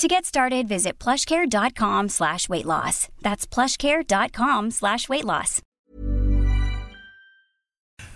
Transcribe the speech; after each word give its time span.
To 0.00 0.08
get 0.08 0.24
started, 0.24 0.66
visit 0.66 0.98
plushcare.com 0.98 2.08
slash 2.08 2.48
weight 2.48 2.66
loss. 2.66 3.06
That's 3.22 3.46
plushcare.com 3.46 4.72
slash 4.72 5.08
weight 5.08 5.24
loss. 5.24 5.60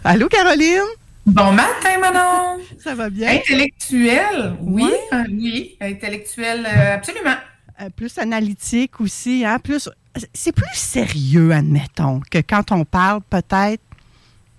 Allô, 0.02 0.28
Caroline? 0.28 0.88
Bon 1.24 1.52
matin, 1.52 1.98
Manon! 2.00 2.64
Ça 2.78 2.96
va 2.96 3.08
bien? 3.10 3.28
Intellectuel, 3.28 4.56
oui, 4.60 4.90
euh, 5.12 5.22
oui, 5.30 5.76
intellectuel, 5.80 6.66
euh, 6.66 6.94
absolument. 6.94 7.36
Euh, 7.80 7.90
plus 7.90 8.18
analytique 8.18 9.00
aussi, 9.00 9.44
hein? 9.44 9.60
Plus, 9.60 9.88
c'est 10.34 10.52
plus 10.52 10.74
sérieux, 10.74 11.52
admettons, 11.52 12.20
que 12.28 12.38
quand 12.38 12.72
on 12.72 12.84
parle 12.84 13.20
peut-être 13.30 13.82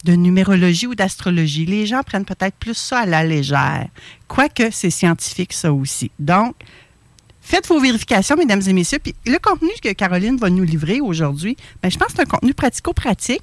de 0.06 0.14
numérologie 0.14 0.88
ou 0.88 0.96
d'astrologie. 0.96 1.66
Les 1.66 1.86
gens 1.86 2.02
prennent 2.04 2.24
peut-être 2.24 2.56
plus 2.56 2.78
ça 2.78 3.00
à 3.00 3.06
la 3.06 3.26
légère. 3.26 3.88
Quoique, 4.30 4.72
c'est 4.72 4.90
scientifique, 4.90 5.52
ça 5.52 5.74
aussi. 5.74 6.12
Donc, 6.20 6.56
faites 7.50 7.68
vos 7.68 7.80
vérifications, 7.80 8.36
mesdames 8.36 8.62
et 8.66 8.74
messieurs. 8.74 9.00
Puis 9.00 9.16
le 9.26 9.38
contenu 9.40 9.70
que 9.82 9.92
Caroline 9.94 10.38
va 10.38 10.50
nous 10.50 10.64
livrer 10.64 11.02
aujourd'hui, 11.02 11.58
ben, 11.82 11.90
je 11.90 11.98
pense 11.98 12.10
que 12.10 12.14
c'est 12.18 12.22
un 12.22 12.26
contenu 12.26 12.54
pratico-pratique. 12.54 13.42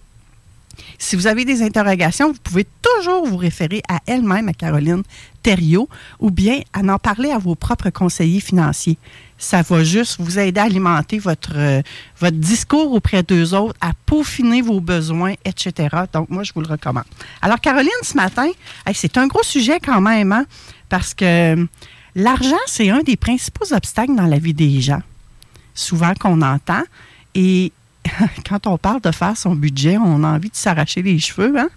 Si 0.98 1.16
vous 1.16 1.26
avez 1.26 1.44
des 1.44 1.62
interrogations, 1.62 2.28
vous 2.28 2.38
pouvez 2.42 2.66
toujours 2.82 3.26
vous 3.26 3.36
référer 3.36 3.82
à 3.88 3.98
elle-même, 4.06 4.48
à 4.48 4.52
Caroline 4.52 5.02
Thériault, 5.42 5.88
ou 6.20 6.30
bien 6.30 6.60
à 6.72 6.80
en 6.80 6.98
parler 6.98 7.30
à 7.30 7.38
vos 7.38 7.54
propres 7.54 7.90
conseillers 7.90 8.40
financiers. 8.40 8.98
Ça 9.38 9.62
va 9.62 9.82
juste 9.82 10.16
vous 10.20 10.38
aider 10.38 10.60
à 10.60 10.64
alimenter 10.64 11.18
votre, 11.18 11.56
euh, 11.56 11.82
votre 12.20 12.36
discours 12.36 12.92
auprès 12.92 13.22
d'eux 13.22 13.54
autres, 13.54 13.76
à 13.80 13.92
peaufiner 14.04 14.62
vos 14.62 14.80
besoins, 14.80 15.34
etc. 15.44 15.88
Donc, 16.12 16.28
moi, 16.28 16.42
je 16.42 16.52
vous 16.54 16.60
le 16.60 16.68
recommande. 16.68 17.04
Alors, 17.42 17.60
Caroline, 17.60 17.90
ce 18.02 18.14
matin, 18.14 18.48
c'est 18.94 19.18
un 19.18 19.26
gros 19.26 19.42
sujet 19.42 19.80
quand 19.80 20.00
même, 20.00 20.32
hein, 20.32 20.44
parce 20.88 21.12
que 21.14 21.66
l'argent, 22.16 22.56
c'est 22.66 22.90
un 22.90 23.00
des 23.00 23.16
principaux 23.16 23.72
obstacles 23.72 24.16
dans 24.16 24.26
la 24.26 24.38
vie 24.38 24.54
des 24.54 24.80
gens, 24.80 25.02
souvent 25.74 26.14
qu'on 26.14 26.42
entend. 26.42 26.82
Et 27.36 27.70
quand 28.48 28.66
on 28.66 28.78
parle 28.78 29.00
de 29.00 29.12
faire 29.12 29.36
son 29.36 29.54
budget, 29.54 29.98
on 29.98 30.24
a 30.24 30.28
envie 30.28 30.50
de 30.50 30.56
s'arracher 30.56 31.02
les 31.02 31.20
cheveux, 31.20 31.56
hein? 31.56 31.68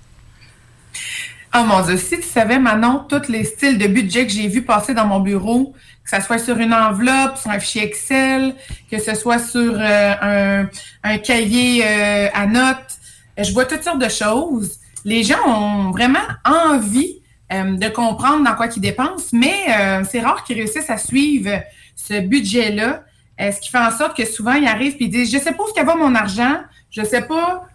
Oh 1.56 1.64
mon 1.66 1.84
Dieu, 1.84 1.98
si 1.98 2.18
tu 2.18 2.28
savais, 2.28 2.60
Manon, 2.60 3.06
tous 3.10 3.28
les 3.28 3.44
styles 3.44 3.78
de 3.78 3.88
budget 3.88 4.28
que 4.28 4.34
j'ai 4.34 4.48
vu 4.48 4.62
passer 4.62 4.94
dans 4.94 5.06
mon 5.06 5.20
bureau, 5.20 5.74
que 6.04 6.16
ce 6.16 6.24
soit 6.24 6.38
sur 6.38 6.58
une 6.58 6.74
enveloppe, 6.74 7.38
sur 7.38 7.50
un 7.50 7.60
fichier 7.60 7.84
Excel, 7.86 8.56
que 8.90 9.00
ce 9.00 9.16
soit 9.16 9.40
sur 9.40 9.74
euh, 9.76 10.64
un, 11.04 11.18
cahier 11.18 11.84
euh, 11.84 12.28
à 12.34 12.46
notes, 12.46 13.00
je 13.38 13.52
vois 13.52 13.66
toutes 13.66 13.84
sortes 13.84 14.00
de 14.00 14.10
choses. 14.10 14.78
Les 15.06 15.24
gens 15.24 15.40
ont 15.48 15.92
vraiment 15.92 16.20
envie 16.46 17.19
euh, 17.52 17.78
de 17.78 17.90
comprendre 17.90 18.44
dans 18.44 18.56
quoi 18.56 18.68
ils 18.68 18.80
dépensent, 18.80 19.30
mais 19.34 19.56
euh, 19.70 20.04
c'est 20.10 20.20
rare 20.20 20.44
qu'ils 20.44 20.58
réussissent 20.58 20.90
à 20.90 20.98
suivre 20.98 21.62
ce 21.96 22.20
budget-là, 22.22 23.04
euh, 23.42 23.52
ce 23.52 23.60
qui 23.60 23.70
fait 23.70 23.80
en 23.80 23.92
sorte 23.92 24.16
que 24.16 24.26
souvent 24.26 24.54
ils 24.54 24.68
arrivent 24.68 24.96
et 25.00 25.06
ils 25.06 25.10
disent, 25.10 25.32
je 25.32 25.40
sais 25.40 25.54
pas 25.54 25.64
où 25.64 25.86
va 25.86 25.96
mon 25.96 26.14
argent, 26.14 26.62
je 26.92 27.04
sais 27.04 27.24
pas 27.24 27.66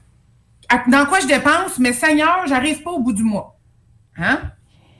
dans 0.89 1.07
quoi 1.07 1.21
je 1.21 1.27
dépense, 1.27 1.79
mais 1.79 1.93
Seigneur, 1.93 2.47
j'arrive 2.47 2.83
pas 2.83 2.91
au 2.91 3.01
bout 3.01 3.13
du 3.13 3.23
mois. 3.23 3.59
Hein? 4.17 4.41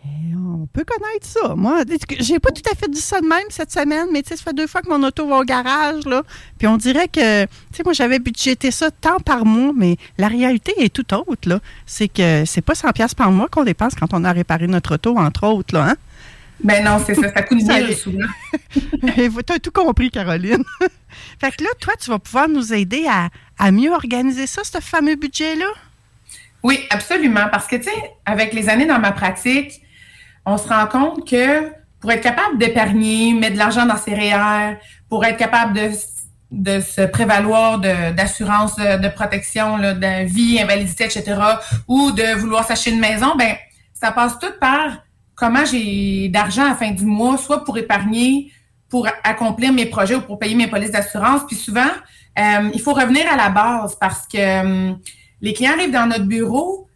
Et 0.05 0.35
on 0.37 0.67
peut 0.67 0.85
connaître 0.85 1.27
ça. 1.27 1.55
Moi, 1.55 1.85
j'ai 2.21 2.39
pas 2.39 2.51
tout 2.51 2.63
à 2.71 2.75
fait 2.75 2.91
dit 2.91 3.01
ça 3.01 3.21
de 3.21 3.27
même 3.27 3.47
cette 3.49 3.73
semaine, 3.73 4.09
mais 4.13 4.23
tu 4.23 4.31
sais, 4.31 4.37
ça 4.37 4.45
fait 4.45 4.55
deux 4.55 4.67
fois 4.67 4.83
que 4.83 4.89
mon 4.89 5.03
auto 5.03 5.27
va 5.27 5.39
au 5.39 5.45
garage, 5.45 6.05
là. 6.05 6.23
Puis 6.59 6.67
on 6.67 6.77
dirait 6.77 7.09
que, 7.09 7.45
tu 7.45 7.51
sais, 7.73 7.83
moi, 7.85 7.95
j'avais 7.95 8.19
budgété 8.19 8.71
ça 8.71 8.91
tant 8.91 9.19
par 9.19 9.45
mois, 9.47 9.73
mais 9.75 9.97
la 10.19 10.29
réalité 10.29 10.75
est 10.79 10.93
tout 10.93 11.15
autre, 11.15 11.49
là. 11.49 11.61
C'est 11.87 12.09
que 12.09 12.45
c'est 12.45 12.61
pas 12.61 12.75
100 12.75 12.93
pièces 12.93 13.15
par 13.15 13.31
mois 13.31 13.49
qu'on 13.49 13.65
dépense 13.65 13.95
quand 13.95 14.13
on 14.13 14.25
a 14.25 14.33
réparé 14.33 14.67
notre 14.67 14.95
auto, 14.95 15.17
entre 15.17 15.47
autres, 15.47 15.75
là, 15.75 15.91
hein? 15.91 15.97
Ben 16.63 16.85
non, 16.85 17.03
c'est 17.05 17.15
ça, 17.15 17.33
ça 17.33 17.43
coûte 17.43 17.69
allait. 17.69 17.95
souvent. 17.95 18.27
Tu 18.71 19.53
as 19.53 19.59
tout 19.59 19.73
compris, 19.73 20.11
Caroline. 20.11 20.63
fait 21.41 21.51
que 21.51 21.65
là, 21.65 21.71
toi, 21.81 21.95
tu 22.01 22.11
vas 22.11 22.19
pouvoir 22.19 22.49
nous 22.49 22.73
aider 22.73 23.07
à, 23.09 23.29
à 23.59 23.71
mieux 23.73 23.91
organiser 23.91 24.47
ça, 24.47 24.63
ce 24.65 24.81
fameux 24.81 25.17
budget-là? 25.17 25.67
Oui, 26.63 26.81
absolument. 26.91 27.49
Parce 27.51 27.67
que, 27.67 27.77
tu 27.77 27.85
sais, 27.85 28.13
avec 28.25 28.55
les 28.55 28.69
années 28.69 28.87
dans 28.87 28.99
ma 28.99 29.13
pratique, 29.13 29.83
on 30.47 30.59
se 30.59 30.69
rend 30.69 30.87
compte 30.87 31.29
que 31.29 31.71
pour 32.01 32.13
être 32.13 32.23
capable 32.23 32.59
d'épargner, 32.59 33.33
mettre 33.33 33.55
de 33.55 33.59
l'argent 33.59 33.87
dans 33.87 33.97
ses 33.97 34.15
REER, 34.15 34.77
pour 35.09 35.25
être 35.25 35.39
capable 35.39 35.79
de, 36.51 36.81
se 36.81 37.07
prévaloir 37.07 37.79
d'assurance 37.79 38.77
de, 38.77 39.09
protection, 39.09 39.79
de 39.79 40.25
vie, 40.27 40.61
invalidité, 40.61 41.05
etc., 41.05 41.35
ou 41.89 42.13
de 42.13 42.35
vouloir 42.37 42.65
s'acheter 42.67 42.91
une 42.91 43.01
maison, 43.01 43.35
ben 43.37 43.57
ça 43.95 44.13
passe 44.13 44.39
tout 44.39 44.53
par 44.61 45.05
comment 45.35 45.65
j'ai 45.65 46.29
d'argent 46.29 46.65
à 46.65 46.69
la 46.69 46.75
fin 46.75 46.91
du 46.91 47.05
mois, 47.05 47.39
soit 47.39 47.65
pour 47.65 47.79
épargner, 47.79 48.53
pour 48.89 49.09
accomplir 49.25 49.73
mes 49.73 49.87
projets 49.87 50.15
ou 50.15 50.21
pour 50.21 50.39
payer 50.39 50.55
mes 50.55 50.69
polices 50.69 50.91
d'assurance. 50.91 51.43
Puis 51.47 51.57
souvent, 51.57 51.91
euh, 52.39 52.71
il 52.73 52.81
faut 52.81 52.93
revenir 52.93 53.25
à 53.33 53.37
la 53.37 53.49
base 53.49 53.97
parce 53.99 54.27
que 54.27 54.37
euh, 54.39 54.93
les 55.41 55.53
clients 55.53 55.73
arrivent 55.73 55.93
dans 55.93 56.07
notre 56.07 56.25
bureau, 56.25 56.89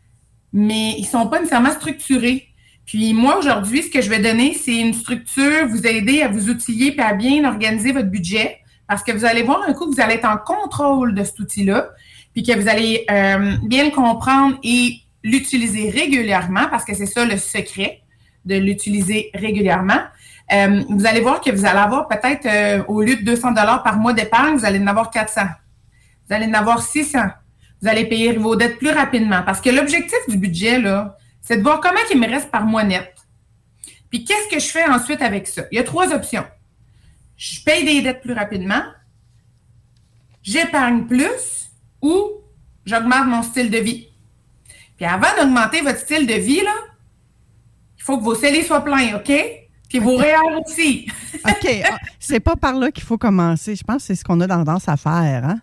mais 0.53 0.94
ils 0.98 1.06
sont 1.06 1.26
pas 1.28 1.38
nécessairement 1.38 1.72
structurés. 1.72 2.48
Puis 2.88 3.12
moi, 3.12 3.37
aujourd'hui, 3.37 3.82
ce 3.82 3.91
que 3.91 4.00
je 4.00 4.09
vais 4.09 4.19
donner, 4.19 4.54
c'est 4.54 4.75
une 4.75 4.94
structure, 4.94 5.69
vous 5.69 5.87
aider 5.87 6.22
à 6.22 6.28
vous 6.28 6.49
outiller 6.49 6.97
et 6.97 7.00
à 7.00 7.12
bien 7.12 7.44
organiser 7.44 7.93
votre 7.93 8.09
budget. 8.09 8.60
Parce 8.87 9.03
que 9.03 9.12
vous 9.12 9.26
allez 9.26 9.43
voir 9.43 9.60
un 9.69 9.75
coup 9.75 9.93
vous 9.93 10.00
allez 10.00 10.15
être 10.15 10.25
en 10.25 10.38
contrôle 10.38 11.15
de 11.15 11.22
cet 11.22 11.38
outil-là, 11.38 11.91
puis 12.32 12.43
que 12.43 12.59
vous 12.59 12.66
allez 12.66 13.04
euh, 13.10 13.56
bien 13.62 13.84
le 13.84 13.91
comprendre 13.91 14.56
et 14.62 15.03
l'utiliser 15.22 15.91
régulièrement, 15.91 16.66
parce 16.71 16.87
que 16.87 16.94
c'est 16.94 17.04
ça 17.04 17.27
le 17.27 17.37
secret, 17.37 18.00
de 18.47 18.54
l'utiliser 18.54 19.31
régulièrement. 19.34 20.00
Euh, 20.50 20.82
vous 20.88 21.04
allez 21.04 21.21
voir 21.21 21.43
que 21.43 21.50
vous 21.50 21.66
allez 21.66 21.81
avoir 21.81 22.09
peut-être, 22.09 22.47
euh, 22.47 22.82
au 22.88 23.03
lieu 23.03 23.16
de 23.16 23.22
200 23.22 23.50
dollars 23.50 23.82
par 23.82 23.98
mois 23.98 24.15
d'épargne, 24.15 24.56
vous 24.56 24.65
allez 24.65 24.78
en 24.78 24.87
avoir 24.87 25.10
400. 25.10 25.43
Vous 26.27 26.34
allez 26.34 26.47
en 26.47 26.54
avoir 26.54 26.81
600. 26.81 27.19
Vous 27.82 27.88
allez 27.88 28.06
payer 28.06 28.32
vos 28.32 28.56
dettes 28.56 28.78
plus 28.78 28.93
rapidement. 28.93 29.43
Parce 29.44 29.60
que 29.60 29.69
l'objectif 29.69 30.19
du 30.27 30.38
budget, 30.38 30.81
là, 30.81 31.19
c'est 31.48 31.56
de 31.56 31.62
voir 31.62 31.81
comment 31.81 31.98
il 32.12 32.20
me 32.20 32.28
reste 32.28 32.50
par 32.50 32.66
mois 32.66 32.84
net. 32.84 33.14
Puis 34.10 34.22
qu'est-ce 34.22 34.54
que 34.54 34.60
je 34.60 34.66
fais 34.66 34.84
ensuite 34.84 35.22
avec 35.22 35.47
ça? 35.47 35.62
Il 35.72 35.76
y 35.76 35.78
a 35.78 35.82
trois 35.82 36.12
options. 36.12 36.44
Je 37.38 37.62
paye 37.62 37.86
des 37.86 38.03
dettes 38.03 38.20
plus 38.20 38.34
rapidement, 38.34 38.82
j'épargne 40.42 41.06
plus 41.06 41.70
ou 42.03 42.32
j'augmente 42.84 43.26
mon 43.28 43.42
style 43.42 43.70
de 43.70 43.78
vie. 43.78 44.09
Puis 44.98 45.06
avant 45.06 45.34
d'augmenter 45.41 45.80
votre 45.80 46.00
style 46.00 46.27
de 46.27 46.34
vie, 46.34 46.60
là, 46.60 46.74
il 47.97 48.03
faut 48.03 48.18
que 48.18 48.24
vos 48.24 48.34
scellés 48.34 48.62
soient 48.62 48.84
pleins, 48.84 49.16
OK? 49.16 49.33
Puis 49.89 50.01
vos 50.01 50.18
REER 50.18 50.60
aussi. 50.66 51.09
OK. 51.48 51.83
ah, 51.91 51.97
c'est 52.21 52.41
pas 52.41 52.56
par 52.56 52.74
là 52.74 52.91
qu'il 52.91 53.04
faut 53.04 53.16
commencer. 53.16 53.74
Je 53.74 53.84
pense 53.84 54.03
que 54.03 54.03
c'est 54.03 54.16
ce 54.16 54.24
qu'on 54.24 54.41
a 54.42 54.47
tendance 54.47 54.86
à 54.86 54.98
faire, 54.98 55.47
hein? 55.47 55.60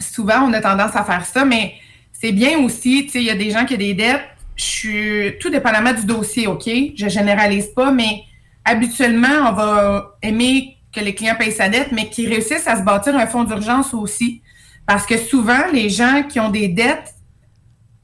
souvent, 0.00 0.42
on 0.42 0.52
a 0.52 0.60
tendance 0.60 0.96
à 0.96 1.04
faire 1.04 1.24
ça, 1.24 1.44
mais 1.44 1.74
c'est 2.12 2.32
bien 2.32 2.58
aussi, 2.58 3.04
tu 3.04 3.12
sais, 3.12 3.18
il 3.20 3.26
y 3.26 3.30
a 3.30 3.36
des 3.36 3.50
gens 3.50 3.64
qui 3.64 3.74
ont 3.74 3.78
des 3.78 3.94
dettes. 3.94 4.22
Je 4.62 4.68
suis 4.68 5.38
tout 5.40 5.50
dépendamment 5.50 5.92
du 5.92 6.06
dossier, 6.06 6.46
OK? 6.46 6.68
Je 6.94 7.08
généralise 7.08 7.66
pas, 7.74 7.90
mais 7.90 8.22
habituellement, 8.64 9.48
on 9.48 9.52
va 9.52 10.16
aimer 10.22 10.76
que 10.94 11.00
les 11.00 11.14
clients 11.14 11.34
payent 11.36 11.52
sa 11.52 11.68
dette, 11.68 11.90
mais 11.90 12.08
qu'ils 12.08 12.28
réussissent 12.28 12.68
à 12.68 12.76
se 12.76 12.82
bâtir 12.82 13.16
un 13.16 13.26
fonds 13.26 13.42
d'urgence 13.42 13.92
aussi. 13.92 14.40
Parce 14.86 15.04
que 15.04 15.16
souvent, 15.16 15.66
les 15.72 15.88
gens 15.88 16.22
qui 16.22 16.38
ont 16.38 16.50
des 16.50 16.68
dettes, 16.68 17.14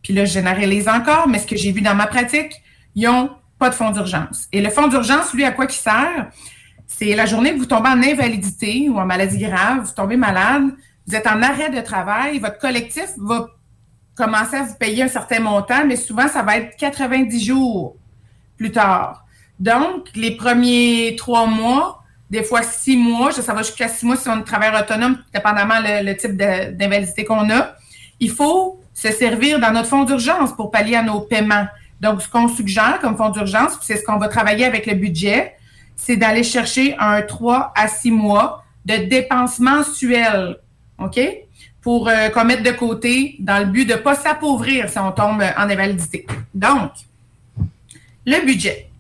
puis 0.03 0.13
là, 0.15 0.25
je 0.25 0.33
généralise 0.33 0.89
encore, 0.89 1.29
mais 1.29 1.39
ce 1.39 1.47
que 1.47 1.57
j'ai 1.57 1.71
vu 1.71 1.81
dans 1.81 1.95
ma 1.95 2.07
pratique, 2.07 2.53
ils 2.97 3.05
n'ont 3.05 3.31
pas 3.59 3.71
de 3.71 3.75
fonds 3.75 3.91
d'urgence. 3.91 4.49
Et 4.53 4.61
le 4.61 4.71
fonds 4.71 4.89
d'urgence, 4.89 5.33
lui, 5.35 5.45
à 5.45 5.53
quoi 5.53 5.67
il 5.67 5.73
sert? 5.73 6.29
C'est 6.87 7.15
la 7.15 7.27
journée 7.27 7.53
que 7.53 7.59
vous 7.59 7.67
tombez 7.67 7.91
en 7.91 8.03
invalidité 8.03 8.89
ou 8.89 8.99
en 8.99 9.05
maladie 9.05 9.39
grave, 9.39 9.85
vous 9.85 9.95
tombez 9.95 10.17
malade, 10.17 10.65
vous 11.07 11.15
êtes 11.15 11.27
en 11.27 11.41
arrêt 11.43 11.71
de 11.71 11.81
travail, 11.81 12.39
votre 12.41 12.59
collectif 12.59 13.11
va 13.19 13.47
commencer 14.19 14.57
à 14.57 14.65
vous 14.65 14.75
payer 14.75 15.05
un 15.05 15.09
certain 15.09 15.41
montant, 15.41 15.87
mais 15.87 15.97
souvent, 15.97 16.27
ça 16.29 16.43
va 16.43 16.57
être 16.59 16.77
90 16.77 17.45
jours 17.45 17.97
plus 18.57 18.73
tard. 18.73 19.25
Donc, 19.61 20.09
les 20.15 20.33
premiers 20.33 21.15
trois 21.17 21.47
mois, 21.47 22.03
des 22.29 22.43
fois 22.43 22.63
six 22.63 22.97
mois, 22.97 23.31
ça 23.31 23.55
va 23.55 23.63
jusqu'à 23.63 23.89
six 23.89 24.05
mois 24.05 24.17
si 24.17 24.29
on 24.29 24.43
travaille 24.43 24.79
autonome, 24.79 25.19
dépendamment 25.33 25.77
le, 25.81 26.13
type 26.15 26.37
d'invalidité 26.37 27.25
qu'on 27.25 27.49
a, 27.51 27.75
il 28.21 28.31
faut 28.31 28.81
se 28.93 29.11
servir 29.13 29.61
dans 29.61 29.73
notre 29.73 29.89
fonds 29.89 30.05
d'urgence 30.05 30.53
pour 30.53 30.73
pallier 30.73 30.97
à 30.97 31.03
nos 31.03 31.21
paiements. 31.21 31.69
Donc, 32.01 32.21
ce 32.21 32.29
qu'on 32.29 32.49
suggère 32.49 32.99
comme 33.01 33.17
fonds 33.17 33.31
d'urgence, 33.31 33.79
c'est 33.83 33.97
ce 33.97 34.05
qu'on 34.05 34.19
va 34.19 34.29
travailler 34.29 34.65
avec 34.65 34.87
le 34.87 34.95
budget, 34.95 35.55
c'est 35.97 36.17
d'aller 36.17 36.43
chercher 36.43 36.97
un 36.99 37.23
3 37.23 37.73
à 37.77 37.87
6 37.87 38.11
mois 38.11 38.65
de 38.85 38.97
dépenses 38.97 39.61
mensuelles, 39.61 40.57
OK? 40.99 41.21
Pour 41.89 42.07
euh, 42.07 42.29
qu'on 42.29 42.45
mette 42.45 42.63
de 42.63 42.73
côté 42.73 43.37
dans 43.39 43.61
le 43.61 43.65
but 43.65 43.87
de 43.87 43.95
ne 43.95 43.99
pas 43.99 44.15
s'appauvrir 44.15 44.91
si 44.91 44.99
on 44.99 45.11
tombe 45.11 45.43
en 45.57 45.63
invalidité. 45.63 46.27
Donc, 46.53 46.91
le 48.27 48.45
budget. 48.45 48.91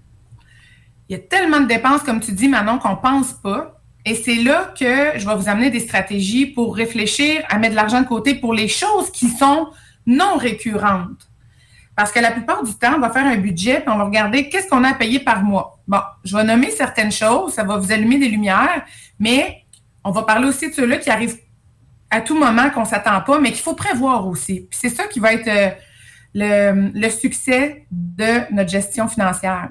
Il 1.07 1.13
y 1.13 1.15
a 1.17 1.19
tellement 1.19 1.61
de 1.61 1.67
dépenses, 1.67 2.03
comme 2.03 2.19
tu 2.19 2.33
dis, 2.33 2.49
Manon, 2.49 2.79
qu'on 2.79 2.93
ne 2.93 2.95
pense 2.95 3.35
pas. 3.35 3.79
Et 4.07 4.15
c'est 4.15 4.37
là 4.37 4.73
que 4.75 5.19
je 5.19 5.27
vais 5.29 5.37
vous 5.37 5.51
amener 5.51 5.69
des 5.69 5.81
stratégies 5.81 6.47
pour 6.47 6.75
réfléchir 6.75 7.43
à 7.51 7.59
mettre 7.59 7.73
de 7.73 7.77
l'argent 7.77 8.01
de 8.01 8.07
côté 8.07 8.35
pour 8.35 8.55
les 8.55 8.69
choses 8.69 9.11
qui 9.13 9.29
sont 9.29 9.69
non 10.07 10.39
récurrentes. 10.39 11.29
Parce 11.95 12.11
que 12.11 12.21
la 12.21 12.31
plupart 12.31 12.63
du 12.63 12.73
temps, 12.73 12.95
on 12.97 13.01
va 13.01 13.11
faire 13.11 13.27
un 13.27 13.37
budget 13.37 13.83
et 13.87 13.89
on 13.91 13.99
va 13.99 14.05
regarder 14.05 14.49
qu'est-ce 14.49 14.67
qu'on 14.67 14.83
a 14.85 14.93
à 14.93 14.95
payer 14.95 15.21
par 15.21 15.43
mois. 15.43 15.79
Bon, 15.87 16.01
je 16.25 16.35
vais 16.35 16.45
nommer 16.45 16.71
certaines 16.71 17.13
choses, 17.13 17.53
ça 17.53 17.65
va 17.65 17.77
vous 17.77 17.93
allumer 17.93 18.19
des 18.19 18.31
lumières, 18.31 18.83
mais 19.21 19.67
on 20.05 20.11
va 20.11 20.23
parler 20.23 20.49
aussi 20.49 20.71
de 20.71 20.75
ceux-là 20.75 20.97
qui 20.97 21.11
arrivent 21.11 21.37
à 22.11 22.21
tout 22.21 22.39
moment 22.39 22.71
qu'on 22.71 22.83
ne 22.83 22.87
s'attend 22.87 23.21
pas, 23.21 23.39
mais 23.39 23.51
qu'il 23.53 23.61
faut 23.61 23.75
prévoir 23.75 24.27
aussi. 24.27 24.67
Puis 24.71 24.79
c'est 24.81 24.89
ça 24.89 25.07
qui 25.07 25.21
va 25.21 25.35
être 25.35 25.49
euh, 26.37 26.91
le, 26.95 27.09
succès 27.11 27.87
de 27.91 28.53
notre 28.53 28.71
gestion 28.71 29.09
financière. 29.09 29.69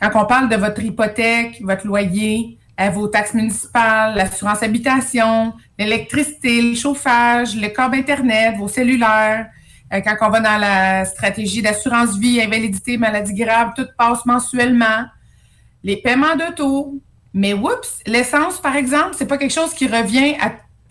Quand 0.00 0.10
on 0.14 0.26
parle 0.26 0.48
de 0.48 0.56
votre 0.56 0.82
hypothèque, 0.82 1.60
votre 1.62 1.86
loyer, 1.86 2.58
euh, 2.80 2.90
vos 2.90 3.08
taxes 3.08 3.34
municipales, 3.34 4.14
l'assurance 4.16 4.62
habitation, 4.62 5.54
l'électricité, 5.78 6.62
le 6.62 6.74
chauffage, 6.74 7.56
le 7.56 7.68
câble 7.68 7.96
Internet, 7.96 8.56
vos 8.56 8.68
cellulaires, 8.68 9.46
euh, 9.92 10.00
quand 10.00 10.16
on 10.20 10.30
va 10.30 10.40
dans 10.40 10.58
la 10.58 11.04
stratégie 11.04 11.62
d'assurance 11.62 12.18
vie, 12.18 12.40
invalidité, 12.40 12.98
maladie 12.98 13.34
grave, 13.34 13.72
tout 13.76 13.86
passe 13.96 14.24
mensuellement. 14.26 15.04
Les 15.82 15.96
paiements 15.96 16.36
d'auto. 16.36 17.00
Mais 17.36 17.52
oups, 17.52 17.98
l'essence, 18.06 18.60
par 18.60 18.76
exemple, 18.76 19.10
c'est 19.18 19.26
pas 19.26 19.38
quelque 19.38 19.52
chose 19.52 19.74
qui 19.74 19.88
revient 19.88 20.36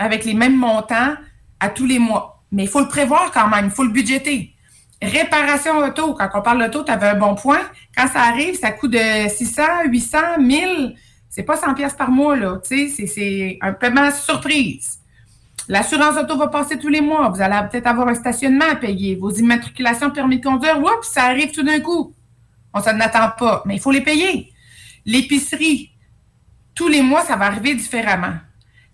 avec 0.04 0.26
les 0.26 0.34
mêmes 0.34 0.58
montants 0.58 1.16
à 1.60 1.70
tous 1.70 1.86
les 1.86 2.00
mois. 2.00 2.44
Mais 2.52 2.64
il 2.64 2.70
faut 2.70 2.82
le 2.82 2.88
prévoir 2.88 3.32
quand 3.32 3.48
même, 3.48 3.66
il 3.66 3.72
faut 3.72 3.84
le 3.84 3.90
budgéter. 3.90 4.54
Réparation 5.02 5.80
auto, 5.80 6.14
quand 6.14 6.30
on 6.34 6.42
parle 6.42 6.64
d'auto, 6.64 6.84
tu 6.84 6.92
avais 6.92 7.08
un 7.08 7.16
bon 7.16 7.36
point. 7.36 7.62
Quand 7.96 8.08
ça 8.08 8.22
arrive, 8.22 8.56
ça 8.56 8.72
coûte 8.72 8.92
de 8.92 9.28
600, 9.28 9.64
800, 9.88 10.18
1000. 10.40 10.96
C'est 11.30 11.44
pas 11.44 11.58
100 11.58 11.74
pièces 11.74 11.94
par 11.94 12.10
mois, 12.12 12.36
là. 12.36 12.60
C'est 12.64 13.58
un 13.62 13.74
paiement 13.74 14.12
surprise. 14.12 15.00
L'assurance 15.68 16.18
auto 16.18 16.38
va 16.38 16.48
passer 16.48 16.78
tous 16.78 16.90
les 16.90 17.02
mois. 17.02 17.30
Vous 17.30 17.42
allez 17.42 17.58
peut-être 17.70 17.88
avoir 17.88 18.08
un 18.08 18.16
stationnement 18.16 18.66
à 18.72 18.76
payer. 18.76 19.16
Vos 19.16 19.32
immatriculations 19.32 20.12
permis 20.12 20.40
de 20.40 20.44
conduire, 20.44 20.80
oups, 20.80 21.08
ça 21.08 21.24
arrive 21.24 21.52
tout 21.52 21.64
d'un 21.64 21.80
coup. 21.80 22.14
On 22.74 22.82
s'en 22.82 23.00
attend 23.00 23.32
pas, 23.38 23.64
mais 23.66 23.76
il 23.76 23.82
faut 23.82 23.92
les 23.92 24.02
payer. 24.02 24.52
L'épicerie, 25.06 25.92
tous 26.76 26.88
les 26.88 27.02
mois, 27.02 27.24
ça 27.24 27.36
va 27.36 27.46
arriver 27.46 27.76
différemment. 27.76 28.36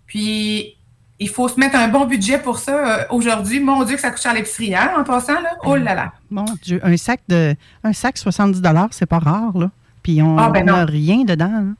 Puis, 0.06 0.76
il 1.20 1.28
faut 1.28 1.48
se 1.48 1.60
mettre 1.60 1.76
un 1.76 1.88
bon 1.88 2.06
budget 2.06 2.38
pour 2.38 2.58
ça. 2.58 2.72
Euh, 2.72 3.04
aujourd'hui, 3.10 3.60
mon 3.60 3.84
Dieu, 3.84 3.96
que 3.96 4.00
ça 4.00 4.10
coûte 4.10 4.22
cher 4.22 4.34
l'épicerie, 4.34 4.74
hein, 4.74 4.92
en 4.98 5.04
passant, 5.04 5.40
là. 5.40 5.50
Oh 5.64 5.76
là 5.76 5.94
là. 5.94 6.12
Mon 6.30 6.46
Dieu, 6.62 6.80
un 6.82 6.96
sac 6.96 7.20
de 7.28 7.54
un 7.84 7.92
sac 7.92 8.16
70 8.16 8.62
c'est 8.90 9.06
pas 9.06 9.18
rare, 9.18 9.56
là. 9.56 9.70
Puis, 10.02 10.22
on 10.22 10.36
n'a 10.36 10.50
ah, 10.66 10.84
rien 10.86 11.24
dedans. 11.24 11.52
Hein. 11.52 11.74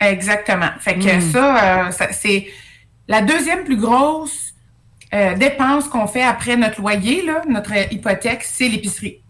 Exactement. 0.00 0.70
Fait 0.80 0.98
que 0.98 1.04
hmm. 1.04 1.36
euh, 1.36 1.90
ça 1.90 2.12
c'est 2.12 2.46
la 3.08 3.22
deuxième 3.22 3.64
plus 3.64 3.78
grosse 3.78 4.54
euh, 5.14 5.34
dépense 5.36 5.88
qu'on 5.88 6.06
fait 6.06 6.22
après 6.22 6.56
notre 6.56 6.80
loyer, 6.80 7.24
notre 7.48 7.92
hypothèque, 7.92 8.42
c'est 8.42 8.68
l'épicerie. 8.68 9.20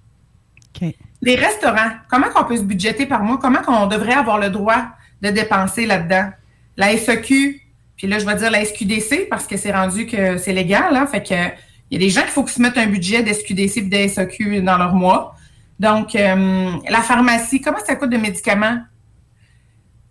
Les 1.23 1.37
restaurants, 1.37 1.91
comment 2.11 2.29
qu'on 2.29 2.45
peut 2.45 2.57
se 2.57 2.63
budgéter 2.63 3.07
par 3.07 3.23
mois? 3.23 3.39
Comment 3.41 3.63
qu'on 3.63 3.87
devrait 3.87 4.15
avoir 4.15 4.39
le 4.39 4.51
droit 4.51 4.89
de 5.23 5.31
dépenser 5.31 5.87
là-dedans? 5.87 6.31
La 6.77 6.97
SEQ, 6.97 7.63
puis 7.97 8.07
là, 8.07 8.19
je 8.19 8.27
vais 8.27 8.35
dire 8.35 8.51
la 8.51 8.65
SQDC 8.65 9.29
parce 9.29 9.47
que 9.47 9.57
c'est 9.57 9.73
rendu 9.73 10.07
que 10.07 10.39
c'est 10.39 10.53
légal. 10.53 10.97
Hein? 10.97 11.07
Fait 11.07 11.23
que 11.23 11.35
il 11.91 12.01
y 12.01 12.03
a 12.03 12.07
des 12.07 12.11
gens 12.11 12.23
qu'il 12.23 12.31
faut 12.31 12.43
qu'ils 12.43 12.55
se 12.55 12.63
mettent 12.63 12.79
un 12.79 12.87
budget 12.87 13.23
de 13.23 13.33
SQDC 13.33 13.77
et 13.77 13.83
de 13.83 14.09
SEQ 14.09 14.63
dans 14.63 14.79
leur 14.79 14.95
mois. 14.95 15.37
Donc, 15.79 16.15
euh, 16.15 16.71
la 16.89 17.03
pharmacie, 17.03 17.61
comment 17.61 17.79
ça 17.85 17.95
coûte 17.97 18.11
de 18.11 18.17
médicaments? 18.17 18.79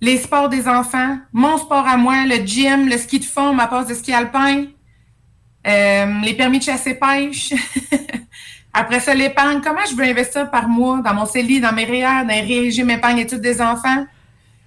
les 0.04 0.18
sports 0.18 0.50
des 0.50 0.68
enfants, 0.68 1.18
mon 1.32 1.58
sport 1.58 1.88
à 1.88 1.96
moi, 1.96 2.26
le 2.26 2.46
gym, 2.46 2.90
le 2.90 2.98
ski 2.98 3.20
de 3.20 3.24
fond, 3.24 3.54
ma 3.54 3.68
passe 3.68 3.88
de 3.88 3.94
ski 3.94 4.12
alpin, 4.12 4.66
euh, 5.66 6.22
les 6.26 6.34
permis 6.34 6.60
de 6.60 6.64
chasse 6.64 6.86
et 6.88 6.96
pêche. 6.96 7.54
Après 8.74 9.00
ça, 9.00 9.14
l'épargne. 9.14 9.62
Comment 9.64 9.86
je 9.90 9.96
veux 9.96 10.04
investir 10.04 10.52
par 10.52 10.68
mois 10.68 11.00
dans 11.00 11.14
mon 11.14 11.26
CELI, 11.26 11.62
dans 11.62 11.72
mes 11.72 11.86
REER, 11.86 12.26
dans 12.28 12.34
les 12.34 12.42
régimes 12.42 12.90
épargne 12.90 13.20
études 13.20 13.40
des 13.40 13.62
enfants? 13.62 14.06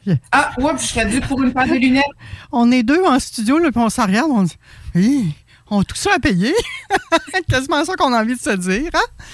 Ah, 0.32 0.52
oups, 0.58 0.82
je 0.82 0.86
serais 0.86 1.06
dû 1.06 1.20
pour 1.20 1.42
une 1.42 1.52
paire 1.52 1.66
de 1.66 1.74
lunettes. 1.74 2.04
On 2.52 2.70
est 2.70 2.82
deux 2.82 3.02
en 3.04 3.18
studio, 3.18 3.58
là, 3.58 3.70
puis 3.70 3.80
on 3.80 3.88
s'en 3.88 4.06
regarde, 4.06 4.30
on 4.30 4.42
dit 4.42 4.56
Oui, 4.94 5.34
on 5.70 5.80
a 5.80 5.84
tout 5.84 5.96
ça 5.96 6.10
à 6.14 6.18
payer. 6.18 6.54
Quasiment 7.48 7.84
ça 7.84 7.94
qu'on 7.94 8.12
a 8.12 8.22
envie 8.22 8.34
de 8.34 8.40
se 8.40 8.50
dire. 8.50 8.90
Hein? 8.94 9.24